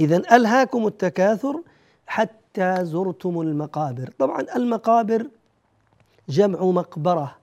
اذا 0.00 0.16
ألهاكم 0.36 0.86
التكاثر 0.86 1.60
حتى 2.06 2.84
زرتم 2.84 3.40
المقابر. 3.40 4.10
طبعا 4.18 4.40
المقابر 4.56 5.26
جمع 6.28 6.64
مقبرة 6.64 7.34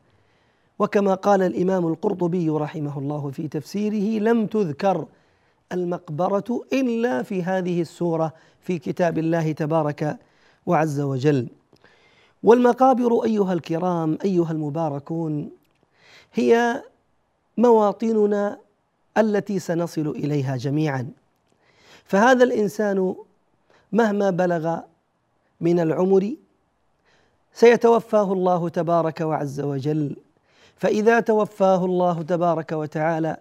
وكما 0.80 1.14
قال 1.14 1.42
الإمام 1.44 1.88
القرطبي 1.88 2.50
رحمه 2.50 3.00
الله 3.00 3.32
في 3.32 3.48
تفسيره 3.48 4.22
لم 4.24 4.46
تذكر 4.46 5.06
المقبرة 5.74 6.62
إلا 6.74 7.24
في 7.24 7.44
هذه 7.44 7.82
السورة 7.82 8.34
في 8.62 8.80
كتاب 8.80 9.18
الله 9.18 9.52
تبارك 9.52 10.18
وعز 10.66 11.00
وجل. 11.00 11.48
والمقابر 12.44 13.24
أيها 13.24 13.54
الكرام 13.54 14.18
أيها 14.26 14.52
المباركون 14.52 15.50
هي 16.34 16.84
مواطننا 17.58 18.58
التي 19.18 19.60
سنصل 19.60 20.08
إليها 20.08 20.58
جميعا. 20.58 21.10
فهذا 22.06 22.44
الإنسان 22.44 23.16
مهما 23.92 24.30
بلغ 24.30 24.80
من 25.62 25.80
العمر 25.80 26.36
سيتوفاه 27.54 28.34
الله 28.34 28.70
تبارك 28.70 29.22
وعز 29.22 29.60
وجل. 29.62 30.16
فإذا 30.78 31.20
توفاه 31.20 31.86
الله 31.86 32.22
تبارك 32.22 32.72
وتعالى 32.72 33.38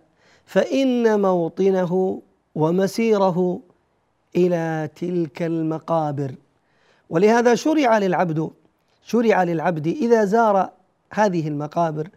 فإن 0.51 1.21
موطنه 1.21 2.23
ومسيره 2.55 3.61
إلى 4.37 4.89
تلك 4.97 5.43
المقابر. 5.43 6.35
ولهذا 7.11 7.55
شرع 7.55 7.99
للعبد 7.99 8.51
شرع 9.03 9.43
للعبد 9.43 9.87
إذا 9.87 10.25
زار 10.25 10.71
هذه 11.13 11.49
المقابر 11.49 12.09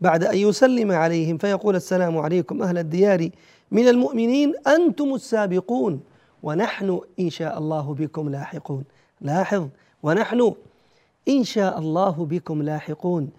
بعد 0.00 0.24
أن 0.24 0.36
يسلم 0.36 0.92
عليهم 0.92 1.38
فيقول 1.38 1.76
السلام 1.76 2.18
عليكم 2.18 2.62
أهل 2.62 2.78
الديار 2.78 3.28
من 3.70 3.88
المؤمنين 3.88 4.54
أنتم 4.66 5.14
السابقون 5.14 6.00
ونحن 6.42 7.00
إن 7.20 7.30
شاء 7.30 7.58
الله 7.58 7.94
بكم 7.94 8.28
لاحقون. 8.28 8.84
لاحظ 9.20 9.68
ونحن 10.02 10.54
إن 11.28 11.44
شاء 11.44 11.78
الله 11.78 12.26
بكم 12.30 12.62
لاحقون. 12.62 13.30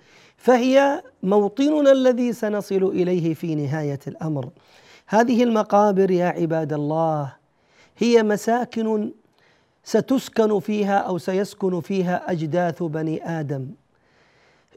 فهي 0.43 1.03
موطننا 1.23 1.91
الذي 1.91 2.34
سنصل 2.34 2.84
إليه 2.84 3.34
في 3.34 3.56
نهاية 3.56 3.99
الأمر. 4.08 4.49
هذه 5.08 5.43
المقابر 5.43 6.12
يا 6.12 6.25
عباد 6.25 6.73
الله 6.73 7.36
هي 7.97 8.23
مساكن 8.23 9.12
ستسكن 9.84 10.60
فيها 10.60 10.97
أو 10.97 11.17
سيسكن 11.17 11.82
فيها 11.82 12.32
أجداث 12.32 12.84
بني 12.84 13.39
آدم. 13.39 13.67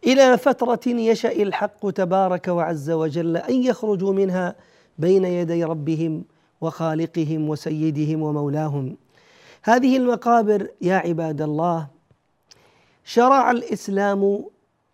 إلى 0.07 0.39
فترة 0.39 0.81
يشأ 0.87 1.33
الحق 1.33 1.91
تبارك 1.91 2.49
وعز 2.49 2.91
وجل 2.91 3.37
أن 3.37 3.63
يخرجوا 3.63 4.13
منها 4.13 4.55
بين 4.99 5.25
يدي 5.25 5.65
ربهم 5.65 6.25
وخالقهم 6.61 7.49
وسيدهم 7.49 8.23
ومولاهم. 8.23 8.97
هذه 9.63 9.97
المقابر 9.97 10.69
يا 10.81 10.97
عباد 10.97 11.43
الله 11.43 11.87
شرع 13.05 13.51
الإسلام 13.51 14.45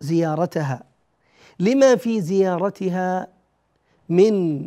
زيارتها. 0.03 0.83
لما 1.59 1.95
في 1.95 2.21
زيارتها 2.21 3.27
من 4.09 4.65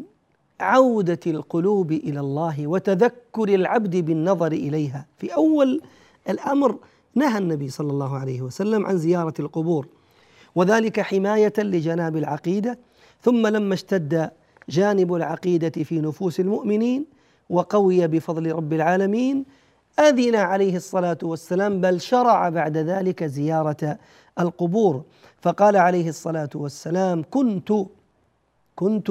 عودة 0.61 1.21
القلوب 1.27 1.93
إلى 1.93 2.21
الله 2.21 2.67
وتذكر 2.67 3.49
العبد 3.55 3.97
بالنظر 3.97 4.53
إليها. 4.53 5.07
في 5.19 5.35
أول 5.35 5.81
الأمر 6.29 6.79
نهى 7.15 7.39
النبي 7.39 7.69
صلى 7.69 7.91
الله 7.91 8.19
عليه 8.19 8.43
وسلم 8.43 8.87
عن 8.87 8.99
زيارة 8.99 9.35
القبور 9.41 9.87
وذلك 10.55 11.01
حماية 11.01 11.53
لجناب 11.59 12.17
العقيدة. 12.17 12.79
ثم 13.23 13.47
لما 13.47 13.75
اشتد 13.75 14.31
جانب 14.69 15.15
العقيدة 15.15 15.85
في 15.85 16.01
نفوس 16.01 16.41
المؤمنين 16.41 17.05
وقوي 17.51 18.07
بفضل 18.07 18.53
رب 18.53 18.73
العالمين 18.73 19.45
أذن 19.99 20.35
عليه 20.37 20.77
الصلاة 20.77 21.19
والسلام 21.23 21.81
بل 21.81 22.01
شرع 22.01 22.49
بعد 22.49 22.77
ذلك 22.77 23.25
زيارة 23.25 23.99
القبور. 24.41 25.03
فقال 25.41 25.77
عليه 25.77 26.09
الصلاة 26.09 26.51
والسلام 26.55 27.25
كنت 27.31 27.73
كنت 28.77 29.11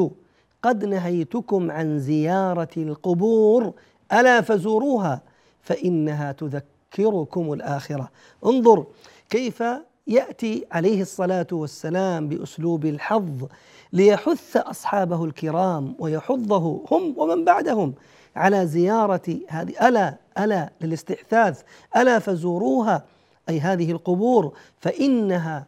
قد 0.63 0.85
نهيتكم 0.85 1.71
عن 1.71 1.99
زيارة 1.99 2.69
القبور 2.77 3.73
ألا 4.13 4.41
فزوروها 4.41 5.21
فإنها 5.61 6.31
تذكركم 6.31 7.53
الآخرة. 7.53 8.11
انظر 8.45 8.85
كيف 9.29 9.63
يأتي 10.07 10.65
عليه 10.71 11.01
الصلاة 11.01 11.47
والسلام 11.51 12.29
بأسلوب 12.29 12.85
الحظ 12.85 13.47
ليحث 13.93 14.57
أصحابه 14.57 15.25
الكرام 15.25 15.95
ويحضه 15.99 16.85
هم 16.91 17.13
ومن 17.17 17.45
بعدهم 17.45 17.93
على 18.35 18.67
زيارة 18.67 19.38
هذه 19.47 19.88
ألا 19.88 20.17
ألا 20.39 20.69
للاستحثاث 20.81 21.61
ألا 21.97 22.19
فزوروها 22.19 23.03
أي 23.49 23.60
هذه 23.60 23.91
القبور 23.91 24.53
فإنها 24.79 25.65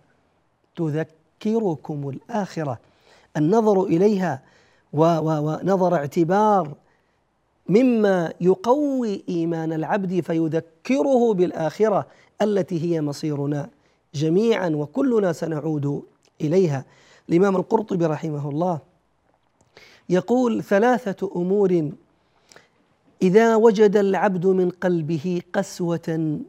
تذكركم 0.75 2.09
الآخرة. 2.09 2.79
النظر 3.37 3.83
إليها 3.83 4.41
ونظر 4.93 5.95
اعتبار 5.95 6.73
مما 7.69 8.33
يقوي 8.41 9.23
إيمان 9.29 9.73
العبد 9.73 10.19
فيذكره 10.19 11.33
بالآخرة 11.33 12.07
التي 12.41 12.83
هي 12.83 13.01
مصيرنا 13.01 13.69
جميعا 14.13 14.69
وكلنا 14.69 15.33
سنعود 15.33 16.03
إليها. 16.41 16.85
الإمام 17.29 17.55
القرطبي 17.55 18.05
رحمه 18.05 18.49
الله 18.49 18.79
يقول 20.09 20.63
ثلاثة 20.63 21.31
أمور 21.35 21.91
إذا 23.21 23.55
وجد 23.55 23.97
العبد 23.97 24.45
من 24.45 24.69
قلبه 24.69 25.41
قسوة 25.53 26.39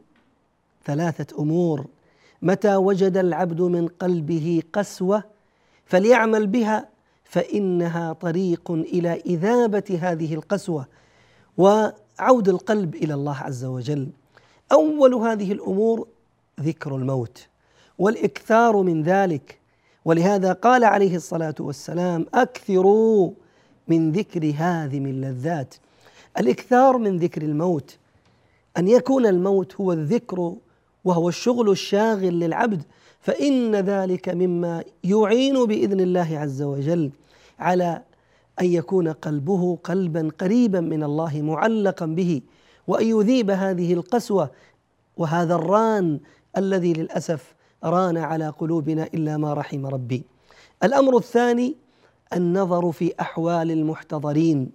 ثلاثة 0.89 1.39
أمور. 1.39 1.85
متى 2.41 2.75
وجد 2.75 3.17
العبد 3.17 3.61
من 3.61 3.87
قلبه 3.87 4.63
قسوة 4.73 5.23
فليعمل 5.85 6.47
بها 6.47 6.87
فإنها 7.23 8.13
طريق 8.13 8.71
إلى 8.71 9.21
إذابة 9.25 9.99
هذه 10.01 10.33
القسوة 10.33 10.85
وعود 11.57 12.49
القلب 12.49 12.95
إلى 12.95 13.13
الله 13.13 13.37
عز 13.37 13.65
وجل. 13.65 14.09
أول 14.71 15.13
هذه 15.13 15.51
الأمور 15.51 16.07
ذكر 16.59 16.95
الموت 16.95 17.47
والإكثار 17.97 18.77
من 18.81 19.03
ذلك. 19.03 19.59
ولهذا 20.05 20.53
قال 20.53 20.83
عليه 20.83 21.15
الصلاة 21.15 21.55
والسلام 21.59 22.25
أكثروا 22.33 23.31
من 23.87 24.11
ذكر 24.11 24.53
هذه 24.57 24.97
اللذات 24.97 25.75
الإكثار 26.39 26.97
من 26.97 27.17
ذكر 27.17 27.41
الموت 27.41 27.97
أن 28.77 28.87
يكون 28.87 29.25
الموت 29.25 29.75
هو 29.75 29.93
الذكر 29.93 30.55
وهو 31.05 31.29
الشغل 31.29 31.69
الشاغل 31.69 32.39
للعبد 32.39 32.83
فإن 33.19 33.75
ذلك 33.75 34.29
مما 34.29 34.83
يعين 35.03 35.65
بإذن 35.65 35.99
الله 35.99 36.39
عز 36.39 36.61
وجل 36.61 37.11
على 37.59 38.01
أن 38.61 38.65
يكون 38.65 39.07
قلبه 39.07 39.77
قلبا 39.83 40.31
قريبا 40.39 40.79
من 40.79 41.03
الله 41.03 41.41
معلقا 41.41 42.05
به 42.05 42.41
وأن 42.87 43.05
يذيب 43.05 43.49
هذه 43.49 43.93
القسوة 43.93 44.51
وهذا 45.17 45.55
الران 45.55 46.19
الذي 46.57 46.93
للأسف 46.93 47.55
ران 47.83 48.17
على 48.17 48.49
قلوبنا 48.49 49.03
إلا 49.03 49.37
ما 49.37 49.53
رحم 49.53 49.85
ربي. 49.85 50.23
الأمر 50.83 51.17
الثاني 51.17 51.75
النظر 52.33 52.91
في 52.91 53.13
أحوال 53.19 53.71
المحتضرين 53.71 54.71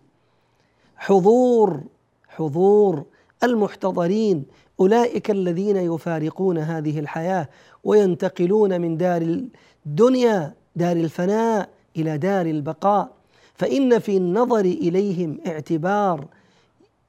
حضور 0.96 1.80
حضور 2.28 3.04
المحتضرين 3.44 4.44
أولئك 4.80 5.30
الذين 5.30 5.76
يفارقون 5.76 6.58
هذه 6.58 6.98
الحياة 6.98 7.48
وينتقلون 7.84 8.80
من 8.80 8.96
دار 8.96 9.42
الدنيا 9.86 10.54
دار 10.76 10.96
الفناء 10.96 11.68
إلى 11.96 12.18
دار 12.18 12.46
البقاء. 12.46 13.10
فإن 13.54 13.98
في 13.98 14.16
النظر 14.16 14.60
إليهم 14.60 15.38
اعتبار 15.46 16.26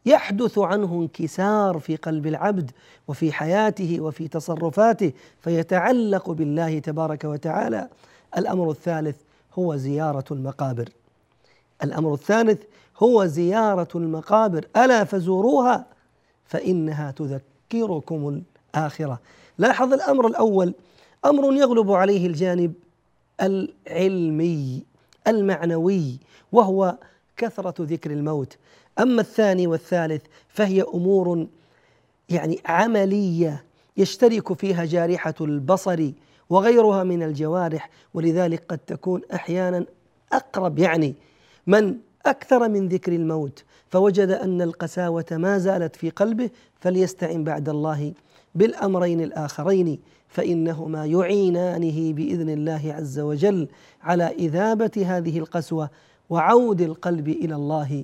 يحدث 0.06 0.58
عنه 0.58 0.94
انكسار 0.94 1.80
في 1.80 1.96
قلب 1.96 2.28
العبد 2.28 2.72
وفي 3.08 3.32
حياته 3.32 4.02
وفي 4.02 4.28
تصرفاته 4.28 5.12
فيتعلق 5.40 6.32
بالله 6.32 6.80
تبارك 6.80 7.24
وتعالى. 7.24 7.90
الأمر 8.38 8.72
الثالث 8.72 9.16
هو 9.54 9.76
زيارة 9.76 10.26
المقابر. 10.32 10.90
الأمر 11.84 12.14
الثالث 12.14 12.64
هو 12.98 13.26
زيارة 13.26 13.88
المقابر. 13.96 14.66
ألا 14.78 15.04
فزوروها؟ 15.04 15.95
فإنها 16.46 17.12
تذكركم 17.12 18.42
الآخرة. 18.76 19.20
لاحظ 19.58 19.94
الأمر 19.94 20.28
الأول 20.28 20.74
أمر 21.26 21.54
يغلب 21.54 21.92
عليه 21.92 22.28
الجانب 22.28 22.74
العلمي 23.42 24.84
المعنوي 25.28 26.20
وهو 26.52 26.98
كثرة 27.38 27.76
ذكر 27.80 28.12
الموت. 28.12 28.58
أما 29.00 29.22
الثاني 29.22 29.68
والثالث 29.68 30.22
فهي 30.50 30.82
أمور 30.82 31.48
يعني 32.30 32.60
عملية 32.66 33.64
يشترك 33.98 34.54
فيها 34.54 34.86
جارحة 34.86 35.36
البصر 35.42 36.12
وغيرها 36.50 37.04
من 37.04 37.24
الجوارح 37.24 37.90
ولذلك 38.14 38.64
قد 38.70 38.78
تكون 38.78 39.22
أحيانا 39.34 39.86
أقرب 40.34 40.80
يعني 40.80 41.16
من 41.68 41.98
أكثر 42.26 42.70
من 42.70 42.88
ذكر 42.88 43.12
الموت. 43.12 43.64
فوجد 43.96 44.30
أن 44.30 44.62
القساوة 44.62 45.26
ما 45.32 45.58
زالت 45.58 45.96
في 45.96 46.10
قلبه 46.10 46.50
فليستعن 46.80 47.44
بعد 47.44 47.70
الله 47.70 48.14
بالأمرين 48.56 49.22
الآخرين 49.22 50.00
فإنهما 50.28 51.06
يعينانه 51.06 52.14
بإذن 52.14 52.50
الله 52.50 52.94
عز 52.98 53.20
وجل 53.20 53.68
على 54.04 54.24
إذابة 54.24 55.06
هذه 55.06 55.40
القسوة 55.40 55.90
وعود 56.30 56.82
القلب 56.82 57.28
إلى 57.28 57.56
الله 57.56 58.04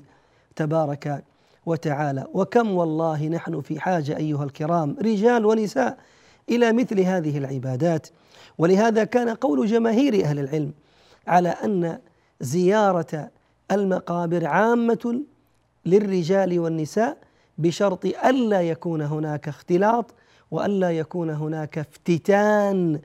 تبارك 0.56 1.24
وتعالى. 1.66 2.26
وكم 2.34 2.70
والله 2.70 3.28
نحن 3.28 3.60
في 3.60 3.80
حاجة 3.80 4.16
أيها 4.16 4.44
الكرام 4.44 4.96
رجال 5.02 5.46
ونساء 5.46 5.98
إلى 6.50 6.72
مثل 6.72 7.00
هذه 7.00 7.38
العبادات. 7.38 8.06
ولهذا 8.58 9.04
كان 9.04 9.28
قول 9.28 9.66
جماهير 9.66 10.24
أهل 10.24 10.38
العلم 10.38 10.72
على 11.26 11.48
أن 11.48 11.98
زيارة 12.40 13.30
المقابر 13.70 14.46
عامة 14.46 15.22
للرجال 15.86 16.58
والنساء 16.58 17.16
بشرط 17.58 18.04
ألا 18.04 18.60
يكون 18.60 19.02
هناك 19.02 19.48
اختلاط 19.48 20.14
وألا 20.50 20.90
يكون 20.90 21.30
هناك 21.30 21.78
افتتان 21.78 23.00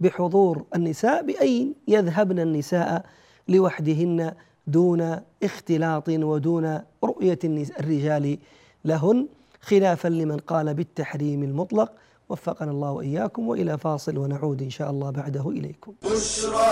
بحضور 0.00 0.64
النساء 0.74 1.22
بأن 1.22 1.74
يذهبن 1.88 2.38
النساء 2.40 3.04
لوحدهن 3.48 4.32
دون 4.66 5.20
اختلاط 5.42 6.08
ودون 6.08 6.80
رؤية 7.04 7.38
الرجال 7.80 8.38
لهن 8.84 9.26
خلافا 9.60 10.08
لمن 10.08 10.36
قال 10.36 10.74
بالتحريم 10.74 11.42
المطلق. 11.42 11.92
وفقنا 12.28 12.70
الله 12.70 12.90
وإياكم 12.90 13.48
وإلى 13.48 13.78
فاصل 13.78 14.18
ونعود 14.18 14.62
إن 14.62 14.70
شاء 14.70 14.90
الله 14.90 15.10
بعده 15.10 15.50
إليكم. 15.50 15.94
بشرى 16.02 16.66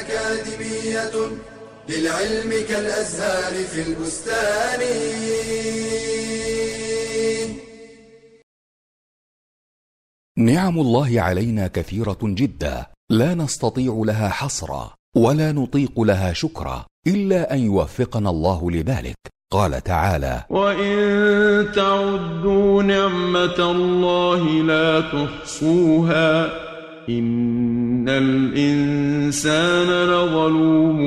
أكاديمية. 0.00 1.10
للعلم 1.88 2.50
كالأزهار 2.68 3.64
في 3.64 3.82
البستان. 3.82 4.80
نعم 10.38 10.80
الله 10.80 11.20
علينا 11.20 11.66
كثيرة 11.66 12.18
جدا. 12.22 12.86
لا 13.10 13.34
نستطيع 13.34 14.02
لها 14.06 14.28
حصرا 14.28 14.94
ولا 15.16 15.52
نطيق 15.52 16.00
لها 16.00 16.32
شكرا 16.32 16.86
إلا 17.06 17.54
أن 17.54 17.58
يوفقنا 17.58 18.30
الله 18.30 18.70
لذلك. 18.70 19.16
قال 19.52 19.80
تعالى 19.84 20.44
وان 20.50 21.72
تعدوا 21.72 22.82
نعمه 22.82 23.70
الله 23.70 24.44
لا 24.44 25.00
تحصوها 25.00 26.71
ان 27.08 28.08
الانسان 28.08 29.88
لظلوم 30.06 31.00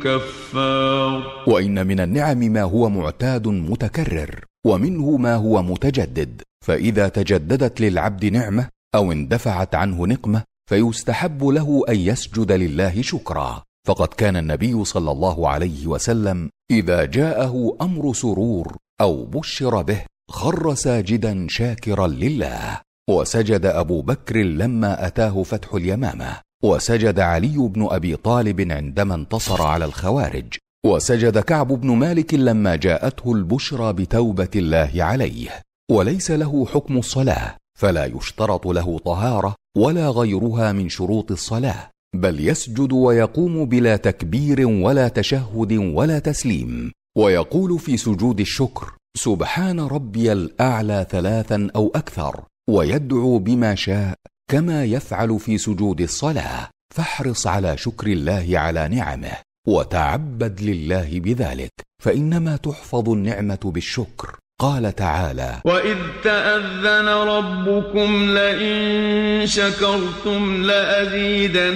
كفار. 0.00 1.22
وان 1.46 1.86
من 1.86 2.00
النعم 2.00 2.38
ما 2.38 2.62
هو 2.62 2.88
معتاد 2.88 3.48
متكرر 3.48 4.44
ومنه 4.66 5.16
ما 5.16 5.34
هو 5.34 5.62
متجدد. 5.62 6.42
فاذا 6.66 7.08
تجددت 7.08 7.80
للعبد 7.80 8.24
نعمه 8.24 8.68
أو 8.94 9.12
اندفعت 9.12 9.74
عنه 9.74 10.06
نقمه 10.06 10.42
فيستحب 10.70 11.44
له 11.44 11.82
ان 11.88 11.96
يسجد 11.96 12.52
لله 12.52 13.02
شكرا. 13.02 13.62
فقد 13.86 14.08
كان 14.08 14.36
النبي 14.36 14.84
صلى 14.84 15.10
الله 15.10 15.48
عليه 15.48 15.86
وسلم 15.86 16.50
اذا 16.70 17.04
جاءه 17.04 17.76
أمر 17.80 18.12
سرور 18.12 18.76
أو 19.00 19.24
بشر 19.24 19.82
به 19.82 20.00
خر 20.30 20.74
ساجدا 20.74 21.46
شاكرا 21.48 22.06
لله. 22.06 22.80
وسجد 23.10 23.66
أبو 23.66 24.02
بكر 24.02 24.36
لما 24.36 25.06
أتاه 25.06 25.42
فتح 25.42 25.74
اليمامة 25.74 26.40
وسجد 26.64 27.20
علي 27.20 27.56
بن 27.58 27.88
أبي 27.90 28.16
طالب 28.16 28.72
عندما 28.72 29.14
انتصر 29.14 29.62
على 29.62 29.84
الخوارج 29.84 30.54
وسجد 30.86 31.38
كعب 31.38 31.68
بن 31.68 31.90
مالك 31.90 32.34
لما 32.34 32.76
جاءته 32.76 33.32
البشرى 33.32 33.92
بتوبة 33.92 34.48
الله 34.56 34.90
عليه. 34.96 35.48
وليس 35.90 36.30
له 36.30 36.66
حكم 36.66 36.98
الصلاة 36.98 37.56
فلا 37.78 38.04
يشترط 38.04 38.66
له 38.66 38.98
طهارة 38.98 39.54
ولا 39.76 40.10
غيرها 40.10 40.72
من 40.72 40.88
شروط 40.88 41.32
الصلاة 41.32 41.90
بل 42.16 42.48
يسجد 42.48 42.92
ويقوم 42.92 43.64
بلا 43.64 43.96
تكبير 43.96 44.66
ولا 44.68 45.08
تشهد 45.08 45.72
ولا 45.72 46.18
تسليم 46.18 46.92
ويقول 47.18 47.78
في 47.78 47.96
سجود 47.96 48.40
الشكر 48.40 48.92
سبحان 49.16 49.80
ربي 49.80 50.32
الأعلى 50.32 51.06
ثلاثا 51.10 51.68
أو 51.76 51.92
أكثر. 51.94 52.44
ويدعو 52.68 53.38
بما 53.38 53.74
شاء 53.74 54.14
كما 54.50 54.84
يفعل 54.84 55.38
في 55.38 55.58
سجود 55.58 56.00
الصلاة 56.00 56.68
فاحرص 56.94 57.46
على 57.46 57.76
شكر 57.76 58.06
الله 58.06 58.46
على 58.58 58.88
نعمه 58.88 59.32
وتعبد 59.66 60.60
لله 60.60 61.20
بذلك 61.20 61.72
فإنما 62.02 62.56
تحفظ 62.56 63.08
النعمة 63.08 63.58
بالشكر. 63.64 64.36
قال 64.60 64.94
تعالى 64.96 65.60
وإذ 65.64 65.96
تأذن 66.24 67.08
ربكم 67.08 68.30
لئن 68.30 69.46
شكرتم 69.46 70.62
لأزيدنكم 70.62 71.74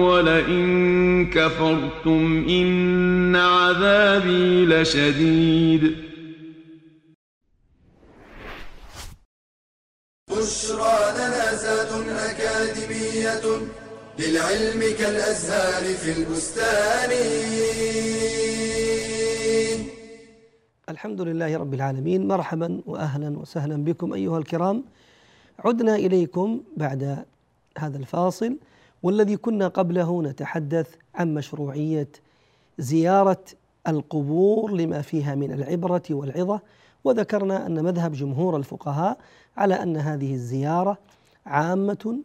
ولئن 0.00 1.30
كفرتم 1.30 2.46
إن 2.48 3.36
عذابي 3.36 4.66
لشديد 4.66 6.03
بشرى 10.44 10.98
لنا 11.18 11.54
زاد 11.54 12.08
أكاديمية 12.08 13.44
للعلم 14.18 14.80
كالأزهار 14.98 15.84
في 15.94 16.10
البستان. 16.18 17.10
الحمد 20.88 21.20
لله 21.20 21.56
رب 21.56 21.74
العالمين 21.74 22.28
مرحبا 22.28 22.80
واهلا 22.86 23.38
وسهلا 23.38 23.84
بكم 23.84 24.12
أيها 24.12 24.38
الكرام. 24.38 24.84
عدنا 25.64 25.96
إليكم 25.96 26.60
بعد 26.76 27.24
هذا 27.78 27.96
الفاصل 27.98 28.56
والذي 29.02 29.36
كنا 29.36 29.68
قبله 29.68 30.22
نتحدث 30.22 30.88
عن 31.14 31.34
مشروعية 31.34 32.08
زيارة 32.78 33.44
القبور 33.88 34.72
لما 34.72 35.02
فيها 35.02 35.34
من 35.34 35.52
العبرة 35.52 36.02
والعظة 36.10 36.60
وذكرنا 37.04 37.66
أن 37.66 37.84
مذهب 37.84 38.12
جمهور 38.12 38.56
الفقهاء 38.56 39.18
على 39.56 39.82
أن 39.82 39.96
هذه 39.96 40.34
الزيارة 40.34 40.98
عامة 41.46 42.18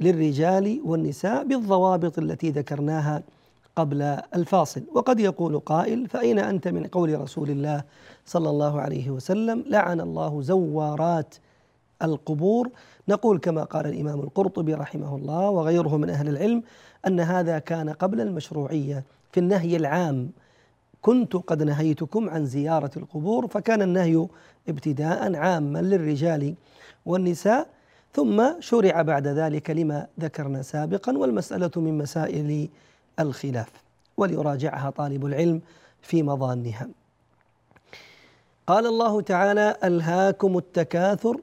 للرجال 0.00 0.80
والنساء 0.84 1.44
بالضوابط 1.44 2.18
التي 2.18 2.50
ذكرناها 2.50 3.22
قبل 3.76 4.02
الفاصل. 4.34 4.82
وقد 4.92 5.20
يقول 5.20 5.58
قائل 5.58 6.08
فأين 6.08 6.38
أنت 6.38 6.68
من 6.68 6.86
قول 6.86 7.20
رسول 7.20 7.50
الله 7.50 7.84
صلى 8.26 8.50
الله 8.50 8.80
عليه 8.80 9.10
وسلم؟ 9.10 9.64
لعن 9.66 10.00
الله 10.00 10.42
زوارات 10.42 11.34
القبور. 12.02 12.70
نقول 13.08 13.38
كما 13.38 13.64
قال 13.64 13.86
الإمام 13.86 14.20
القرطبي 14.20 14.74
رحمه 14.74 15.16
الله 15.16 15.50
وغيره 15.50 15.96
من 15.96 16.10
أهل 16.10 16.28
العلم 16.28 16.62
أن 17.06 17.20
هذا 17.20 17.58
كان 17.58 17.90
قبل 17.90 18.20
المشروعية 18.20 19.04
في 19.32 19.40
النهي 19.40 19.76
العام 19.76 20.30
كنت 21.02 21.36
قد 21.36 21.62
نهيتكم 21.62 22.30
عن 22.30 22.46
زيارة 22.46 22.90
القبور 22.96 23.46
فكان 23.46 23.82
النهي 23.82 24.26
ابتداء 24.68 25.36
عاما 25.36 25.78
للرجال 25.78 26.54
والنساء 27.06 27.68
ثم 28.12 28.60
شرع 28.60 29.02
بعد 29.02 29.26
ذلك 29.26 29.70
لما 29.70 30.06
ذكرنا 30.20 30.62
سابقا 30.62 31.18
والمسألة 31.18 31.70
من 31.76 31.98
مسائل 31.98 32.68
الخلاف 33.20 33.72
وليراجعها 34.16 34.90
طالب 34.90 35.26
العلم 35.26 35.60
في 36.02 36.22
مظانها. 36.22 36.88
قال 38.66 38.86
الله 38.86 39.20
تعالى 39.20 39.76
ألهاكم 39.84 40.58
التكاثر 40.58 41.40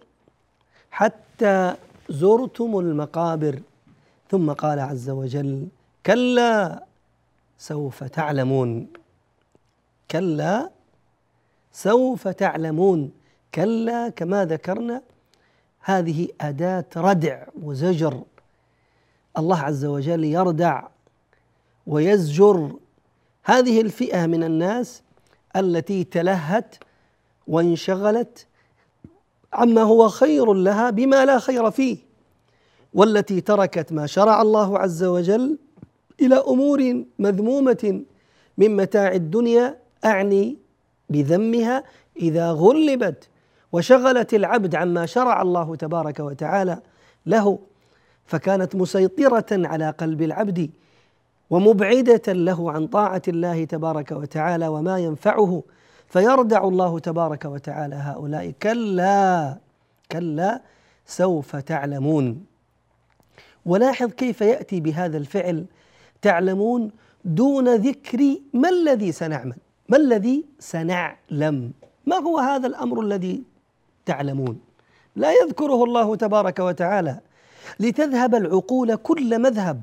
حتى 0.92 1.76
زرتم 2.10 2.80
المقابر. 2.80 3.60
ثم 4.32 4.52
قال 4.52 4.80
عز 4.80 5.10
وجل 5.10 5.68
كلا 6.06 6.84
سوف 7.58 8.04
تعلمون. 8.04 8.88
كلا 10.12 10.72
سوف 11.72 12.28
تعلمون. 12.28 13.12
كلا 13.56 14.10
كما 14.10 14.46
ذكرنا 14.46 15.02
هذه 15.80 16.28
أداة 16.42 16.86
ردع 16.98 17.44
وزجر. 17.63 18.24
الله 19.38 19.60
عز 19.60 19.86
وجل 19.86 20.24
يردع 20.24 20.88
ويزجر. 21.88 22.76
هذه 23.44 23.82
الفئة 23.82 24.26
من 24.26 24.44
الناس 24.44 25.02
التي 25.56 26.04
تلهت 26.04 26.76
وانشغلت 27.48 28.48
عما 29.54 29.82
هو 29.82 30.10
خير 30.10 30.54
لها 30.54 30.89
بما 30.89 31.26
لا 31.26 31.39
خير 31.39 31.72
فيه 31.72 31.98
والتي 32.94 33.42
تركت 33.42 33.94
ما 33.94 34.06
شرع 34.06 34.42
الله 34.42 34.80
عز 34.80 35.04
وجل 35.04 35.58
إلى 36.22 36.36
أمور 36.36 37.04
مذمومة 37.20 38.04
من 38.58 38.76
متاع 38.76 39.12
الدنيا 39.12 39.78
أعني 40.06 40.58
بذمها 41.10 41.84
إذا 42.18 42.52
غلبت 42.52 43.30
وشغلت 43.72 44.34
العبد 44.34 44.76
عما 44.76 45.06
شرع 45.06 45.42
الله 45.42 45.76
تبارك 45.76 46.20
وتعالى 46.20 46.80
له 47.26 47.60
فكانت 48.26 48.76
مسيطرة 48.76 49.46
على 49.52 49.89
قلب 49.89 50.22
العبد 50.22 50.70
ومبعدة 51.50 52.34
له 52.34 52.72
عن 52.72 52.88
طاعة 52.88 53.22
الله 53.28 53.66
تبارك 53.66 54.12
وتعالى 54.12 54.68
وما 54.68 55.00
ينفعه. 55.00 55.63
فيردع 56.08 56.63
الله 56.68 57.00
تبارك 57.00 57.46
وتعالى 57.46 57.96
هؤلاء 57.96 58.52
كلا 58.62 59.58
كلا 60.12 60.62
سوف 61.06 61.56
تعلمون. 61.56 62.46
ولاحظ 63.66 64.12
كيف 64.12 64.42
يأتي 64.42 64.80
بهذا 64.80 65.18
الفعل 65.18 65.66
تعلمون 66.22 66.92
دون 67.26 67.76
ذكر 67.76 68.36
ما 68.54 68.70
الذي 68.70 69.12
سنعمل. 69.12 69.58
ما 69.89 69.98
الذي 69.98 70.46
سنعلم؟ 70.60 71.72
ما 72.06 72.15
هو 72.15 72.38
هذا 72.38 72.67
الأمر 72.67 73.02
الذي 73.02 73.43
تعلمون؟ 74.06 74.60
لا 75.15 75.32
يذكره 75.32 75.84
الله 75.84 76.15
تبارك 76.15 76.60
وتعالى. 76.60 77.19
لتذهب 77.80 78.36
العقول 78.36 78.96
كل 78.96 79.39
مذهب. 79.39 79.82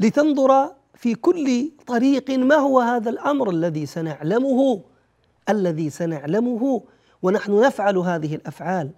لتنظر 0.00 0.72
في 0.94 1.14
كل 1.14 1.70
طريق 1.86 2.30
ما 2.30 2.54
هو 2.54 2.80
هذا 2.80 3.10
الأمر 3.10 3.50
الذي 3.50 3.86
سنعلمه؟ 3.86 4.80
الذي 5.48 5.90
سنعلمه 5.90 6.82
ونحن 7.22 7.60
نفعل 7.60 7.98
هذه 7.98 8.34
الأفعال. 8.34 8.90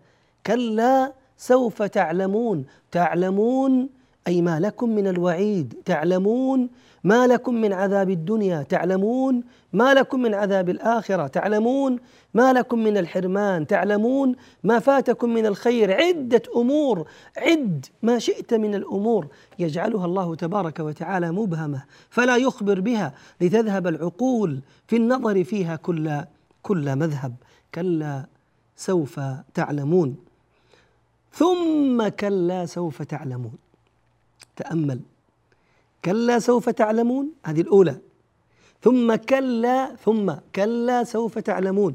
كلا 0.46 1.12
سوف 1.36 1.82
تعلمون. 1.82 2.64
تعلمون 2.92 3.88
أي 4.26 4.42
ما 4.42 4.60
لكم 4.60 4.94
من 4.94 5.06
الوعيد 5.06 5.74
تعلمون 5.84 6.68
ما 7.04 7.26
لكم 7.26 7.54
من 7.54 7.72
عذاب 7.72 8.10
الدنيا 8.10 8.62
تعلمون 8.62 9.42
ما 9.72 9.94
لكم 9.94 10.22
من 10.22 10.34
عذاب 10.34 10.68
الآخرة 10.68 11.26
تعلمون 11.26 11.98
ما 12.34 12.52
لكم 12.52 12.78
من 12.78 12.96
الحرمان 12.96 13.66
تعلمون 13.66 14.36
ما 14.64 14.78
فاتكم 14.78 15.34
من 15.34 15.46
الخير 15.46 15.92
عدة 15.92 16.42
أمور 16.56 17.08
عد 17.36 17.86
ما 18.02 18.18
شئت 18.18 18.54
من 18.54 18.74
الأمور 18.74 19.26
يجعلها 19.58 20.04
الله 20.04 20.34
تبارك 20.34 20.80
وتعالى 20.80 21.32
مبهمة 21.32 21.82
فلا 22.10 22.36
يخبر 22.36 22.80
بها 22.80 23.12
لتذهب 23.40 23.86
العقول 23.86 24.60
في 24.86 24.96
النظر 24.96 25.44
فيها 25.44 25.76
كل 25.76 26.20
كل 26.62 26.96
مذهب 26.96 27.34
كلا 27.74 28.26
سوف 28.76 29.20
تعلمون 29.54 30.16
ثم 31.32 32.08
كلا 32.08 32.66
سوف 32.66 33.02
تعلمون 33.02 33.65
تأمل. 34.56 35.00
كلا 36.04 36.38
سوف 36.38 36.68
تعلمون 36.68 37.30
هذه 37.44 37.60
الأولى. 37.60 37.96
ثم 38.82 39.14
كلا 39.14 39.96
ثم 40.04 40.32
كلا 40.54 41.04
سوف 41.04 41.38
تعلمون. 41.38 41.94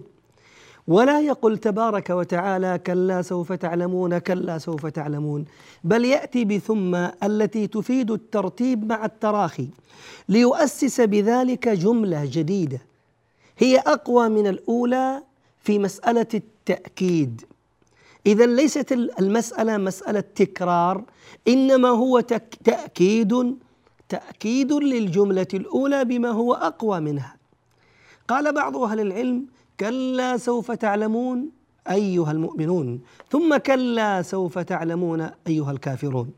ولا 0.87 1.21
يقل 1.21 1.57
تبارك 1.57 2.09
وتعالى 2.09 2.79
كلا 2.87 3.21
سوف 3.21 3.53
تعلمون 3.53 4.17
كلا 4.17 4.57
سوف 4.57 4.85
تعلمون. 4.85 5.45
بل 5.83 6.05
يأتي 6.05 6.45
بثم 6.45 6.95
التي 7.23 7.67
تفيد 7.67 8.11
الترتيب 8.11 8.85
مع 8.85 9.05
التراخي 9.05 9.67
ليؤسس 10.29 11.01
بذلك 11.01 11.69
جملة 11.69 12.29
جديدة. 12.31 12.79
هي 13.57 13.77
أقوى 13.77 14.29
من 14.29 14.47
الأولى 14.47 15.23
في 15.63 15.79
مسألة 15.79 16.27
التأكيد. 16.33 17.41
إذا 18.25 18.45
ليست 18.45 18.91
المسألة 18.91 19.77
مسألة 19.77 20.19
تكرار 20.19 21.03
إنما 21.47 21.89
هو 21.89 22.19
تأكيد 22.63 23.57
تأكيد 24.09 24.73
للجملة 24.73 25.47
الأولى 25.53 26.05
بما 26.05 26.29
هو 26.29 26.53
أقوى 26.53 26.99
منها. 26.99 27.35
قال 28.27 28.53
بعض 28.53 28.77
أهل 28.77 28.99
العلم 28.99 29.45
كلا 29.79 30.37
سوف 30.37 30.71
تعلمون 30.71 31.49
أيها 31.91 32.31
المؤمنون 32.31 33.01
ثم 33.29 33.57
كلا 33.57 34.21
سوف 34.21 34.59
تعلمون 34.59 35.29
أيها 35.47 35.71
الكافرون. 35.71 36.31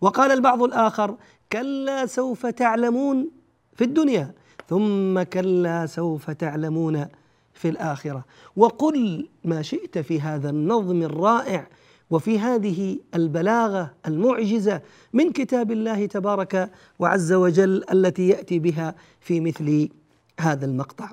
وقال 0.00 0.30
البعض 0.30 0.62
الآخر 0.62 1.16
كلا 1.52 2.06
سوف 2.06 2.46
تعلمون 2.46 3.28
في 3.74 3.84
الدنيا 3.84 4.34
ثم 4.68 5.22
كلا 5.22 5.86
سوف 5.86 6.30
تعلمون 6.30 7.06
في 7.54 7.68
الآخرة. 7.68 8.24
وقل 8.56 9.28
ما 9.44 9.62
شئت 9.62 9.98
في 9.98 10.20
هذا 10.20 10.50
النظم 10.50 11.02
الرائع 11.02 11.68
وفي 12.10 12.38
هذه 12.38 12.98
البلاغة 13.14 13.94
المعجزة 14.06 14.80
من 15.12 15.32
كتاب 15.32 15.72
الله 15.72 16.06
تبارك 16.06 16.70
وعز 16.98 17.32
وجل 17.32 17.84
التي 17.92 18.28
يأتي 18.28 18.58
بها 18.58 18.94
في 19.20 19.40
مثل 19.40 19.88
هذا 20.40 20.66
المقطع. 20.66 21.10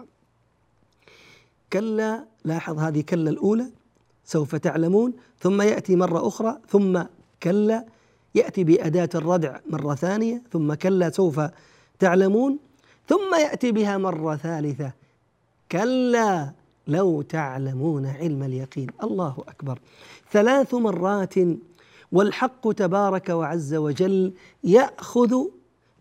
كلا 1.73 2.25
لاحظ 2.45 2.79
هذه 2.79 3.01
كلا 3.01 3.29
الأولى 3.29 3.65
سوف 4.25 4.55
تعلمون. 4.55 5.13
ثم 5.39 5.61
يأتي 5.61 5.95
مرة 5.95 6.27
أخرى 6.27 6.57
ثم 6.67 7.03
كلا 7.43 7.85
يأتي 8.35 8.63
بأداة 8.63 9.09
الردع 9.15 9.59
مرة 9.69 9.95
ثانية 9.95 10.41
ثم 10.51 10.73
كلا 10.73 11.09
سوف 11.09 11.41
تعلمون. 11.99 12.59
ثم 13.07 13.35
يأتي 13.35 13.71
بها 13.71 13.97
مرة 13.97 14.35
ثالثة 14.35 14.98
كلا 15.71 16.51
لو 16.87 17.21
تعلمون 17.21 18.05
علم 18.05 18.43
اليقين. 18.43 18.87
الله 19.03 19.43
أكبر. 19.47 19.79
ثلاث 20.31 20.73
مرات 20.73 21.35
والحق 22.11 22.71
تبارك 22.71 23.29
وعز 23.29 23.73
وجل 23.73 24.33
يأخذ 24.63 25.35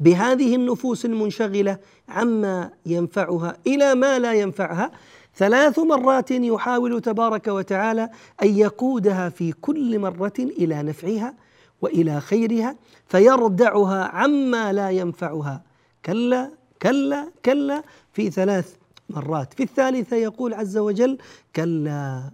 بهذه 0.00 0.54
النفوس 0.54 1.04
المنشغلة 1.04 1.78
عما 2.08 2.70
ينفعها 2.86 3.56
إلى 3.66 3.94
ما 3.94 4.18
لا 4.18 4.32
ينفعها. 4.32 4.90
ثلاث 5.36 5.78
مرات 5.78 6.30
يحاول 6.30 7.00
تبارك 7.00 7.46
وتعالى 7.46 8.10
أن 8.42 8.58
يقودها 8.58 9.28
في 9.28 9.52
كل 9.52 9.98
مرة 9.98 10.32
إلى 10.38 10.82
نفعها 10.82 11.34
وإلى 11.82 12.20
خيرها 12.20 12.76
فيردعها 13.06 14.04
عما 14.04 14.72
لا 14.72 14.90
ينفعها. 14.90 15.62
كلا 16.04 16.50
كلا 16.82 17.30
كلا 17.44 17.82
في 18.12 18.30
ثلاث 18.30 18.76
مرات. 19.08 19.54
في 19.54 19.62
الثالثة 19.62 20.16
يقول 20.16 20.54
عز 20.54 20.76
وجل 20.76 21.18
كلا 21.56 22.30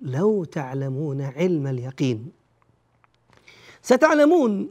لو 0.00 0.44
تعلمون 0.44 1.20
علم 1.20 1.66
اليقين. 1.66 2.32
ستعلمون 3.82 4.70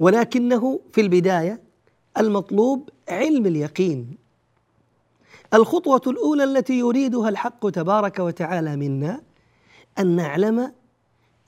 ولكنه 0.00 0.80
في 0.92 1.00
البداية 1.00 1.60
المطلوب 2.18 2.88
علم 3.08 3.46
اليقين. 3.46 4.16
الخطوة 5.54 6.02
الأولى 6.06 6.44
التي 6.44 6.78
يريدها 6.78 7.28
الحق 7.28 7.70
تبارك 7.70 8.18
وتعالى 8.18 8.76
منا 8.76 9.22
أن 9.98 10.16
نعلم 10.16 10.72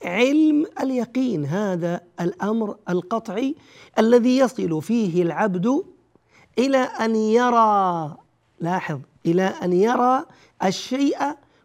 علم 0.03 0.65
اليقين. 0.81 1.45
هذا 1.45 2.01
الأمر 2.21 2.77
القطعي 2.89 3.55
الذي 3.99 4.37
يصل 4.37 4.81
فيه 4.81 5.23
العبد 5.23 5.83
إلى 6.59 6.77
أن 6.77 7.15
يرى 7.15 8.17
لاحظ 8.59 8.99
إلى 9.25 9.43
أن 9.43 9.73
يرى 9.73 10.25
الشيء 10.63 11.17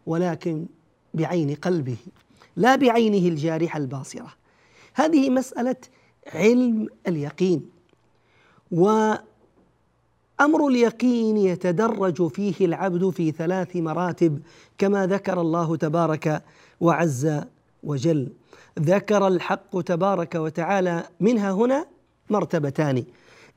ولكن 0.07 0.66
بعين 1.14 1.55
قلبه 1.55 1.96
لا 2.57 2.76
بعينه 2.76 3.28
الجارحة 3.28 3.78
الباصرة. 3.78 4.33
هذه 4.94 5.31
مسألة 5.31 5.76
علم 6.35 6.88
اليقين. 7.09 7.70
وأمر 8.72 9.20
اليقين 10.68 11.37
يتدرج 11.37 12.28
فيه 12.28 12.66
العبد 12.66 13.11
في 13.11 13.31
ثلاث 13.31 13.76
مراتب 13.76 14.42
كما 14.78 15.07
ذكر 15.07 15.40
الله 15.40 15.76
تبارك 15.76 16.42
وعز 16.81 17.40
وجل. 17.83 18.33
ذكر 18.78 19.28
الحق 19.28 19.81
تبارك 19.81 20.35
وتعالى 20.35 21.09
منها 21.20 21.52
هنا 21.52 21.87
مرتبتان. 22.31 23.05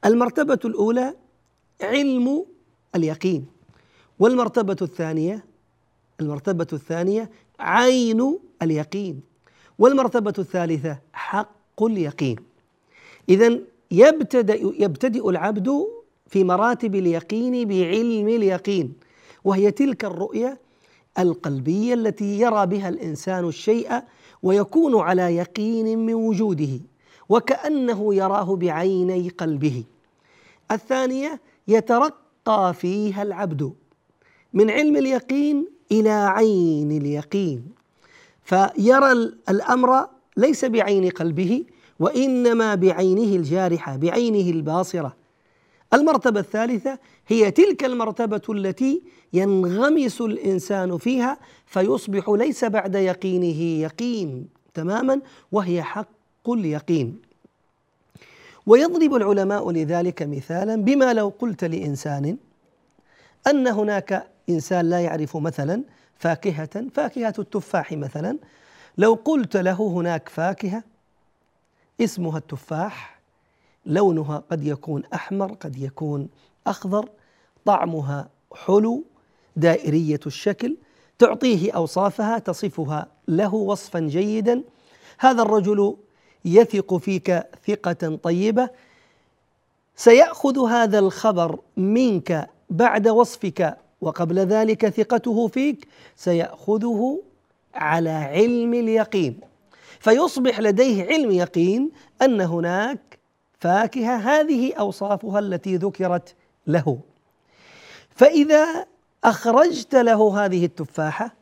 المرتبة 0.06 0.60
الأولى 0.66 1.14
علم 1.82 2.46
اليقين. 2.96 3.46
والمرتبة 4.20 4.76
الثانية 4.82 5.46
المرتبة 6.22 6.68
الثانية 6.74 7.30
عين 7.60 8.40
اليقين. 8.62 9.22
والمرتبة 9.80 10.34
الثالثة 10.40 10.98
حق 11.14 11.84
اليقين. 11.84 12.36
إذا 13.30 13.60
يبتدئ 13.92 14.84
يبتدئ 14.84 15.30
العبد 15.30 15.88
في 16.28 16.44
مراتب 16.44 16.96
اليقين 16.96 17.68
بعلم 17.68 18.28
اليقين. 18.28 18.94
وهي 19.44 19.72
تلك 19.72 20.06
الرؤية 20.06 20.60
القلبية 21.20 21.94
التي 21.94 22.40
يرى 22.40 22.66
بها 22.66 22.90
الإنسان 22.90 23.48
الشيء 23.48 24.02
ويكون 24.44 25.00
على 25.00 25.36
يقين 25.36 26.06
من 26.06 26.14
وجوده 26.14 26.80
وكأنه 27.30 28.16
يراه 28.16 28.56
بعيني 28.56 29.30
قلبه. 29.30 29.84
الثانية 30.72 31.42
يترقى 31.68 32.25
فيها 32.50 33.24
العبد. 33.24 33.74
من 34.54 34.70
علم 34.70 34.96
اليقين 34.98 35.68
إلى 35.92 36.10
عين 36.10 36.92
اليقين. 36.92 37.66
فيرى 38.44 39.12
الأمر 39.50 40.08
ليس 40.38 40.66
بعين 40.66 41.10
قلبه 41.10 41.66
وإنما 42.00 42.76
بعينه 42.76 43.36
الجارحة 43.36 43.96
بعينه 43.98 44.50
الباصرة. 44.50 45.16
المرتبة 45.94 46.40
الثالثة 46.40 47.00
هي 47.28 47.52
تلك 47.52 47.84
المرتبة 47.84 48.42
التي 48.50 49.02
ينغمس 49.34 50.22
الإنسان 50.22 50.98
فيها 50.98 51.40
فيصبح 51.66 52.30
ليس 52.30 52.66
بعد 52.66 52.96
يقينه 52.96 53.62
يقين 53.82 54.48
تماما 54.74 55.22
وهي 55.52 55.84
حق 55.84 56.50
اليقين. 56.50 57.22
ويضرب 58.68 59.16
العلماء 59.16 59.72
لذلك 59.72 60.24
مثالا 60.24 60.76
بما 60.76 61.14
لو 61.14 61.34
قلت 61.40 61.64
لإنسان 61.64 62.38
أن 63.48 63.68
هناك 63.68 64.28
إنسان 64.50 64.90
لا 64.90 65.00
يعرف 65.00 65.38
مثلا 65.38 65.84
فاكهة 66.16 66.90
فاكهة 66.94 67.34
التفاح 67.40 67.92
مثلا. 67.92 68.38
لو 68.98 69.14
قلت 69.26 69.58
له 69.58 69.88
هناك 69.88 70.30
فاكهة 70.30 70.84
اسمها 72.02 72.38
التفاح 72.38 73.20
لونها 73.86 74.44
قد 74.52 74.64
يكون 74.64 75.04
أحمر 75.14 75.54
قد 75.54 75.78
يكون 75.78 76.30
أخضر 76.68 77.10
طعمها 77.66 78.30
حلو 78.66 79.04
دائرية 79.56 80.20
الشكل 80.26 80.78
تعطيه 81.20 81.72
أوصافها 81.72 82.40
تصفها 82.40 83.08
له 83.28 83.54
وصفا 83.54 84.00
جيدا. 84.00 84.64
هذا 85.20 85.42
الرجل 85.42 85.98
يثق 86.46 86.98
فيك 86.98 87.44
ثقة 87.68 88.20
طيبة. 88.24 88.70
سيأخذ 89.96 90.68
هذا 90.70 91.00
الخبر 91.00 91.60
منك 91.78 92.50
بعد 92.70 93.08
وصفك 93.08 93.78
وقبل 94.02 94.40
ذلك 94.40 94.90
ثقته 94.90 95.48
فيك. 95.48 95.88
سيأخذه 96.16 97.22
على 97.74 98.10
علم 98.10 98.74
اليقين. 98.74 99.40
فيصبح 100.00 100.60
لديه 100.60 101.06
علم 101.06 101.32
يقين 101.32 101.92
أن 102.22 102.42
هناك 102.42 103.20
فاكهة 103.60 104.16
هذه 104.16 104.74
أوصافها 104.74 105.40
التي 105.40 105.76
ذكرت 105.76 106.36
له. 106.68 107.00
فإذا 108.10 108.86
أخرجت 109.24 109.96
له 109.96 110.46
هذه 110.46 110.66
التفاحة 110.66 111.36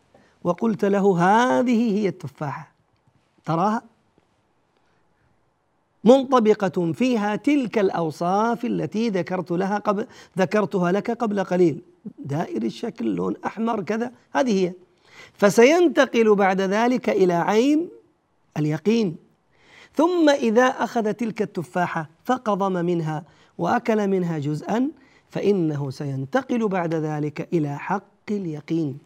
وقلت 0.43 0.85
له 0.85 1.19
هذه 1.19 1.99
هي 1.99 2.07
التفاحة 2.07 2.71
تراها؟ 3.45 3.92
منطبقة 6.03 6.91
فيها 6.91 7.35
تلك 7.35 7.77
الأوصاف 7.77 8.65
التي 8.65 9.09
ذكرت 9.09 9.51
لها 9.51 9.77
قبل 9.77 10.07
ذكرتها 10.37 10.91
لك 10.91 11.11
قبل 11.11 11.43
قليل. 11.43 11.81
دائر 12.19 12.63
الشكل 12.63 13.05
لون 13.05 13.35
أحمر 13.45 13.83
كذا. 13.83 14.11
هذه 14.33 14.65
هي. 14.65 14.73
فسينتقل 15.33 16.35
بعد 16.35 16.61
ذلك 16.61 17.09
إلى 17.09 17.33
عين 17.33 17.89
اليقين. 18.57 19.15
ثم 19.95 20.29
إذا 20.29 20.65
أخذ 20.65 21.13
تلك 21.13 21.41
التفاحة 21.41 22.09
فقضم 22.25 22.85
منها 22.85 23.23
وأكل 23.57 24.07
منها 24.07 24.39
جزءا 24.39 24.89
فإنه 25.29 25.89
سينتقل 25.89 26.67
بعد 26.67 26.95
ذلك 26.95 27.47
إلى 27.53 27.79
حق 27.79 28.03
اليقين. 28.31 28.97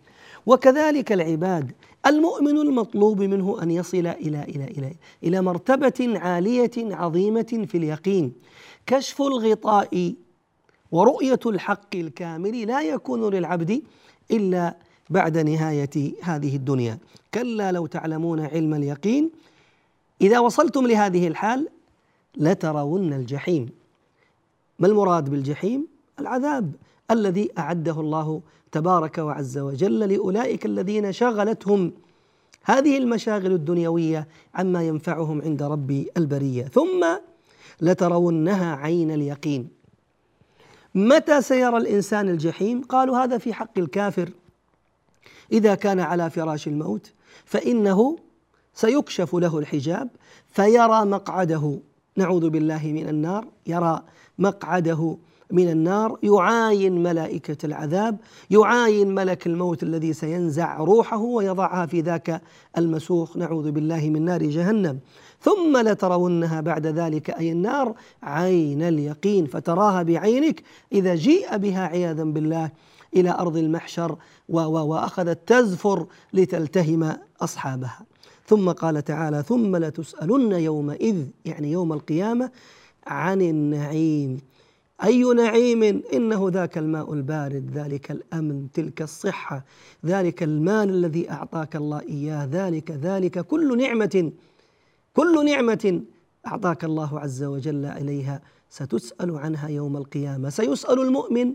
وكذلك 0.47 1.11
العباد. 1.11 1.71
المؤمن 2.05 2.57
المطلوب 2.57 3.21
منه 3.21 3.63
أن 3.63 3.71
يصل 3.71 4.07
إلى 4.07 4.43
إلى 4.43 4.63
إلى 4.63 4.93
إلى 5.23 5.41
مرتبة 5.41 6.19
عالية 6.19 6.95
عظيمة 6.95 7.65
في 7.67 7.77
اليقين. 7.77 8.33
كشف 8.85 9.21
الغطاء 9.21 10.13
ورؤية 10.91 11.39
الحق 11.45 11.95
الكامل 11.95 12.67
لا 12.67 12.81
يكون 12.81 13.33
للعبد 13.33 13.81
إلا 14.31 14.77
بعد 15.09 15.37
نهاية 15.37 16.13
هذه 16.23 16.55
الدنيا. 16.55 16.97
كلا 17.33 17.71
لو 17.71 17.85
تعلمون 17.85 18.39
علم 18.39 18.73
اليقين 18.73 19.29
إذا 20.21 20.39
وصلتم 20.39 20.87
لهذه 20.87 21.27
الحال 21.27 21.67
لترون 22.37 23.13
الجحيم. 23.13 23.69
ما 24.79 24.87
المراد 24.87 25.29
بالجحيم؟ 25.29 25.87
العذاب. 26.19 26.71
الذي 27.11 27.49
أعده 27.57 27.99
الله 27.99 28.41
تبارك 28.71 29.17
وعز 29.17 29.57
وجل 29.57 29.99
لأولئك 29.99 30.65
الذين 30.65 31.11
شغلتهم 31.11 31.91
هذه 32.63 32.97
المشاغل 32.97 33.51
الدنيوية 33.51 34.27
عما 34.55 34.83
ينفعهم 34.83 35.41
عند 35.41 35.63
رب 35.63 36.05
البرية. 36.17 36.63
ثم 36.63 37.05
لترونها 37.81 38.75
عين 38.75 39.11
اليقين. 39.11 39.69
متى 40.95 41.41
سيرى 41.41 41.77
الإنسان 41.77 42.29
الجحيم؟ 42.29 42.81
قالوا 42.81 43.17
هذا 43.17 43.37
في 43.37 43.53
حق 43.53 43.77
الكافر. 43.77 44.29
إذا 45.51 45.75
كان 45.75 45.99
على 45.99 46.29
فراش 46.29 46.67
الموت 46.67 47.11
فإنه 47.45 48.17
سيكشف 48.73 49.35
له 49.35 49.59
الحجاب 49.59 50.09
فيرى 50.49 51.05
مقعده. 51.05 51.79
نعوذ 52.15 52.49
بالله 52.49 52.87
من 52.87 53.09
النار 53.09 53.47
يرى 53.67 54.03
مقعده 54.39 55.17
من 55.51 55.69
النار 55.69 56.17
يعاين 56.23 57.03
ملائكة 57.03 57.65
العذاب 57.65 58.17
يعاين 58.49 59.15
ملك 59.15 59.47
الموت 59.47 59.83
الذي 59.83 60.13
سينزع 60.13 60.77
روحه 60.77 61.21
ويضعها 61.21 61.85
في 61.85 62.01
ذاك 62.01 62.41
المسوخ. 62.77 63.37
نعوذ 63.37 63.71
بالله 63.71 64.09
من 64.09 64.25
نار 64.25 64.43
جهنم. 64.43 64.99
ثم 65.41 65.77
لترونها 65.77 66.61
بعد 66.61 66.87
ذلك 66.87 67.29
أي 67.29 67.51
النار 67.51 67.95
عين 68.23 68.81
اليقين 68.81 69.45
فتراها 69.45 70.03
بعينك 70.03 70.63
إذا 70.91 71.15
جيء 71.15 71.57
بها 71.57 71.87
عياذا 71.87 72.23
بالله 72.23 72.71
إلى 73.15 73.31
أرض 73.31 73.57
المحشر 73.57 74.17
وأخذت 74.49 75.39
تزفر 75.47 76.05
لتلتهم 76.33 77.13
أصحابها. 77.41 78.05
ثم 78.45 78.71
قال 78.71 79.03
تعالى 79.03 79.43
ثم 79.43 79.75
لتسألن 79.75 80.51
يومئذ 80.51 81.25
يعني 81.45 81.71
يوم 81.71 81.93
القيامة 81.93 82.51
عن 83.07 83.41
النعيم. 83.41 84.39
أي 85.03 85.23
نعيم؟ 85.23 86.03
إنه 86.13 86.49
ذاك 86.49 86.77
الماء 86.77 87.13
البارد 87.13 87.71
ذلك 87.73 88.11
الأمن 88.11 88.67
تلك 88.73 89.01
الصحة 89.01 89.65
ذلك 90.05 90.43
المال 90.43 90.89
الذي 90.89 91.31
أعطاك 91.31 91.75
الله 91.75 92.01
إياه 92.01 92.45
ذلك 92.51 92.91
ذلك 92.91 93.39
كل 93.39 93.77
نعمة 93.77 94.31
كل 95.13 95.45
نعمة 95.45 96.01
أعطاك 96.47 96.83
الله 96.83 97.19
عز 97.19 97.43
وجل 97.43 97.85
إليها. 97.85 98.41
ستسأل 98.69 99.37
عنها 99.37 99.69
يوم 99.69 99.97
القيامة. 99.97 100.49
سيسأل 100.49 100.99
المؤمن 100.99 101.53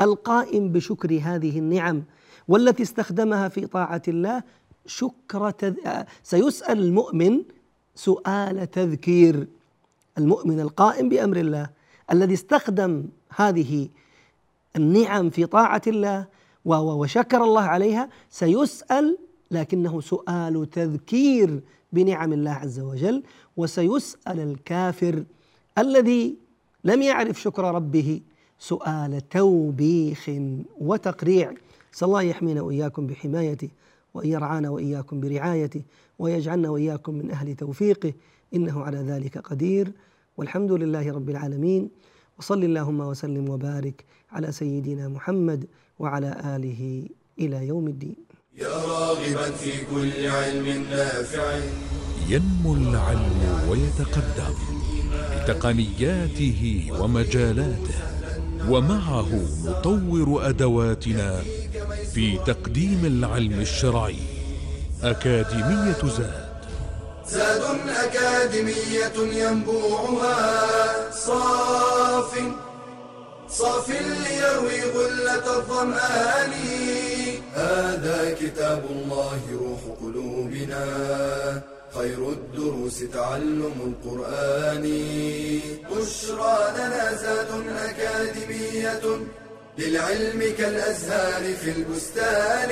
القائم 0.00 0.72
بشكر 0.72 1.20
هذه 1.22 1.58
النعم 1.58 2.02
والتي 2.48 2.82
استخدمها 2.82 3.48
في 3.48 3.66
طاعة 3.66 4.02
الله 4.08 4.42
شكر 4.86 5.50
تذ... 5.50 5.74
سيسأل 6.22 6.78
المؤمن 6.78 7.42
سؤال 7.94 8.70
تذكير. 8.70 9.46
المؤمن 10.18 10.60
القائم 10.60 11.08
بأمر 11.08 11.36
الله 11.36 11.75
الذي 12.12 12.34
استخدم 12.34 13.04
هذه 13.36 13.88
النعم 14.76 15.30
في 15.30 15.46
طاعة 15.46 15.82
الله 15.86 16.26
وشكر 16.64 17.44
الله 17.44 17.62
عليها 17.62 18.08
سيسأل 18.30 19.18
لكنه 19.50 20.00
سؤال 20.00 20.70
تذكير 20.70 21.60
بنعم 21.92 22.32
الله 22.32 22.50
عز 22.50 22.80
وجل 22.80 23.22
وسيسأل 23.56 24.40
الكافر 24.40 25.24
الذي 25.78 26.36
لم 26.84 27.02
يعرف 27.02 27.40
شكر 27.40 27.74
ربه 27.74 28.20
سؤال 28.58 29.28
توبيخ 29.28 30.30
وتقريع. 30.80 31.54
صلى 31.92 32.06
الله 32.06 32.22
يحمينا 32.22 32.62
وإياكم 32.62 33.06
بحمايته 33.06 33.68
وأن 34.14 34.28
يرعانا 34.28 34.70
وإياكم 34.70 35.20
برعايته 35.20 35.82
ويجعلنا 36.18 36.68
وإياكم 36.68 37.14
من 37.14 37.30
أهل 37.30 37.54
توفيقه 37.54 38.12
إنه 38.54 38.82
على 38.82 38.98
ذلك 38.98 39.38
قدير. 39.38 39.92
والحمد 40.36 40.72
لله 40.72 41.12
رب 41.12 41.28
العالمين. 41.30 41.90
وصل 42.38 42.64
اللهم 42.64 43.00
وسلم 43.00 43.48
وبارك 43.48 44.04
على 44.32 44.52
سيدنا 44.52 45.08
محمد 45.08 45.64
وعلى 45.98 46.30
آله 46.56 47.08
إلى 47.38 47.66
يوم 47.66 47.86
الدين. 47.88 48.16
يا 48.58 48.68
راغبا 48.68 49.50
في 49.50 49.72
كل 49.90 50.26
علم 50.26 50.84
نافع. 50.90 51.60
ينمو 52.28 52.74
العلم 52.74 53.40
ويتقدم 53.68 54.54
بتقنياته 55.36 56.90
ومجالاته 57.00 57.98
ومعه 58.68 59.30
نطور 59.64 60.48
أدواتنا 60.48 61.40
في 62.14 62.38
تقديم 62.46 63.00
العلم 63.04 63.60
الشرعي. 63.60 64.20
أكاديمية 65.02 66.02
زاد. 66.16 66.46
زاد 67.26 67.62
أكاديمية 68.06 69.16
ينبوعها. 69.42 71.10
صاف 71.10 72.38
صاف 73.48 73.90
ليروي 73.90 74.80
غلة 74.82 75.56
الظمآن. 75.56 76.52
هذا 77.54 78.36
كتاب 78.40 78.84
الله 78.90 79.40
روح 79.52 79.80
قلوبنا. 80.02 80.84
خير 81.94 82.28
الدروس 82.28 82.98
تعلم 83.12 83.76
القرآن. 83.88 84.84
بشرى 85.90 86.58
لنا 86.76 87.16
زاد 87.22 87.50
أكاديمية 87.84 89.04
للعلم 89.78 90.54
كالأزهار 90.58 91.54
في 91.54 91.70
البستان. 91.70 92.70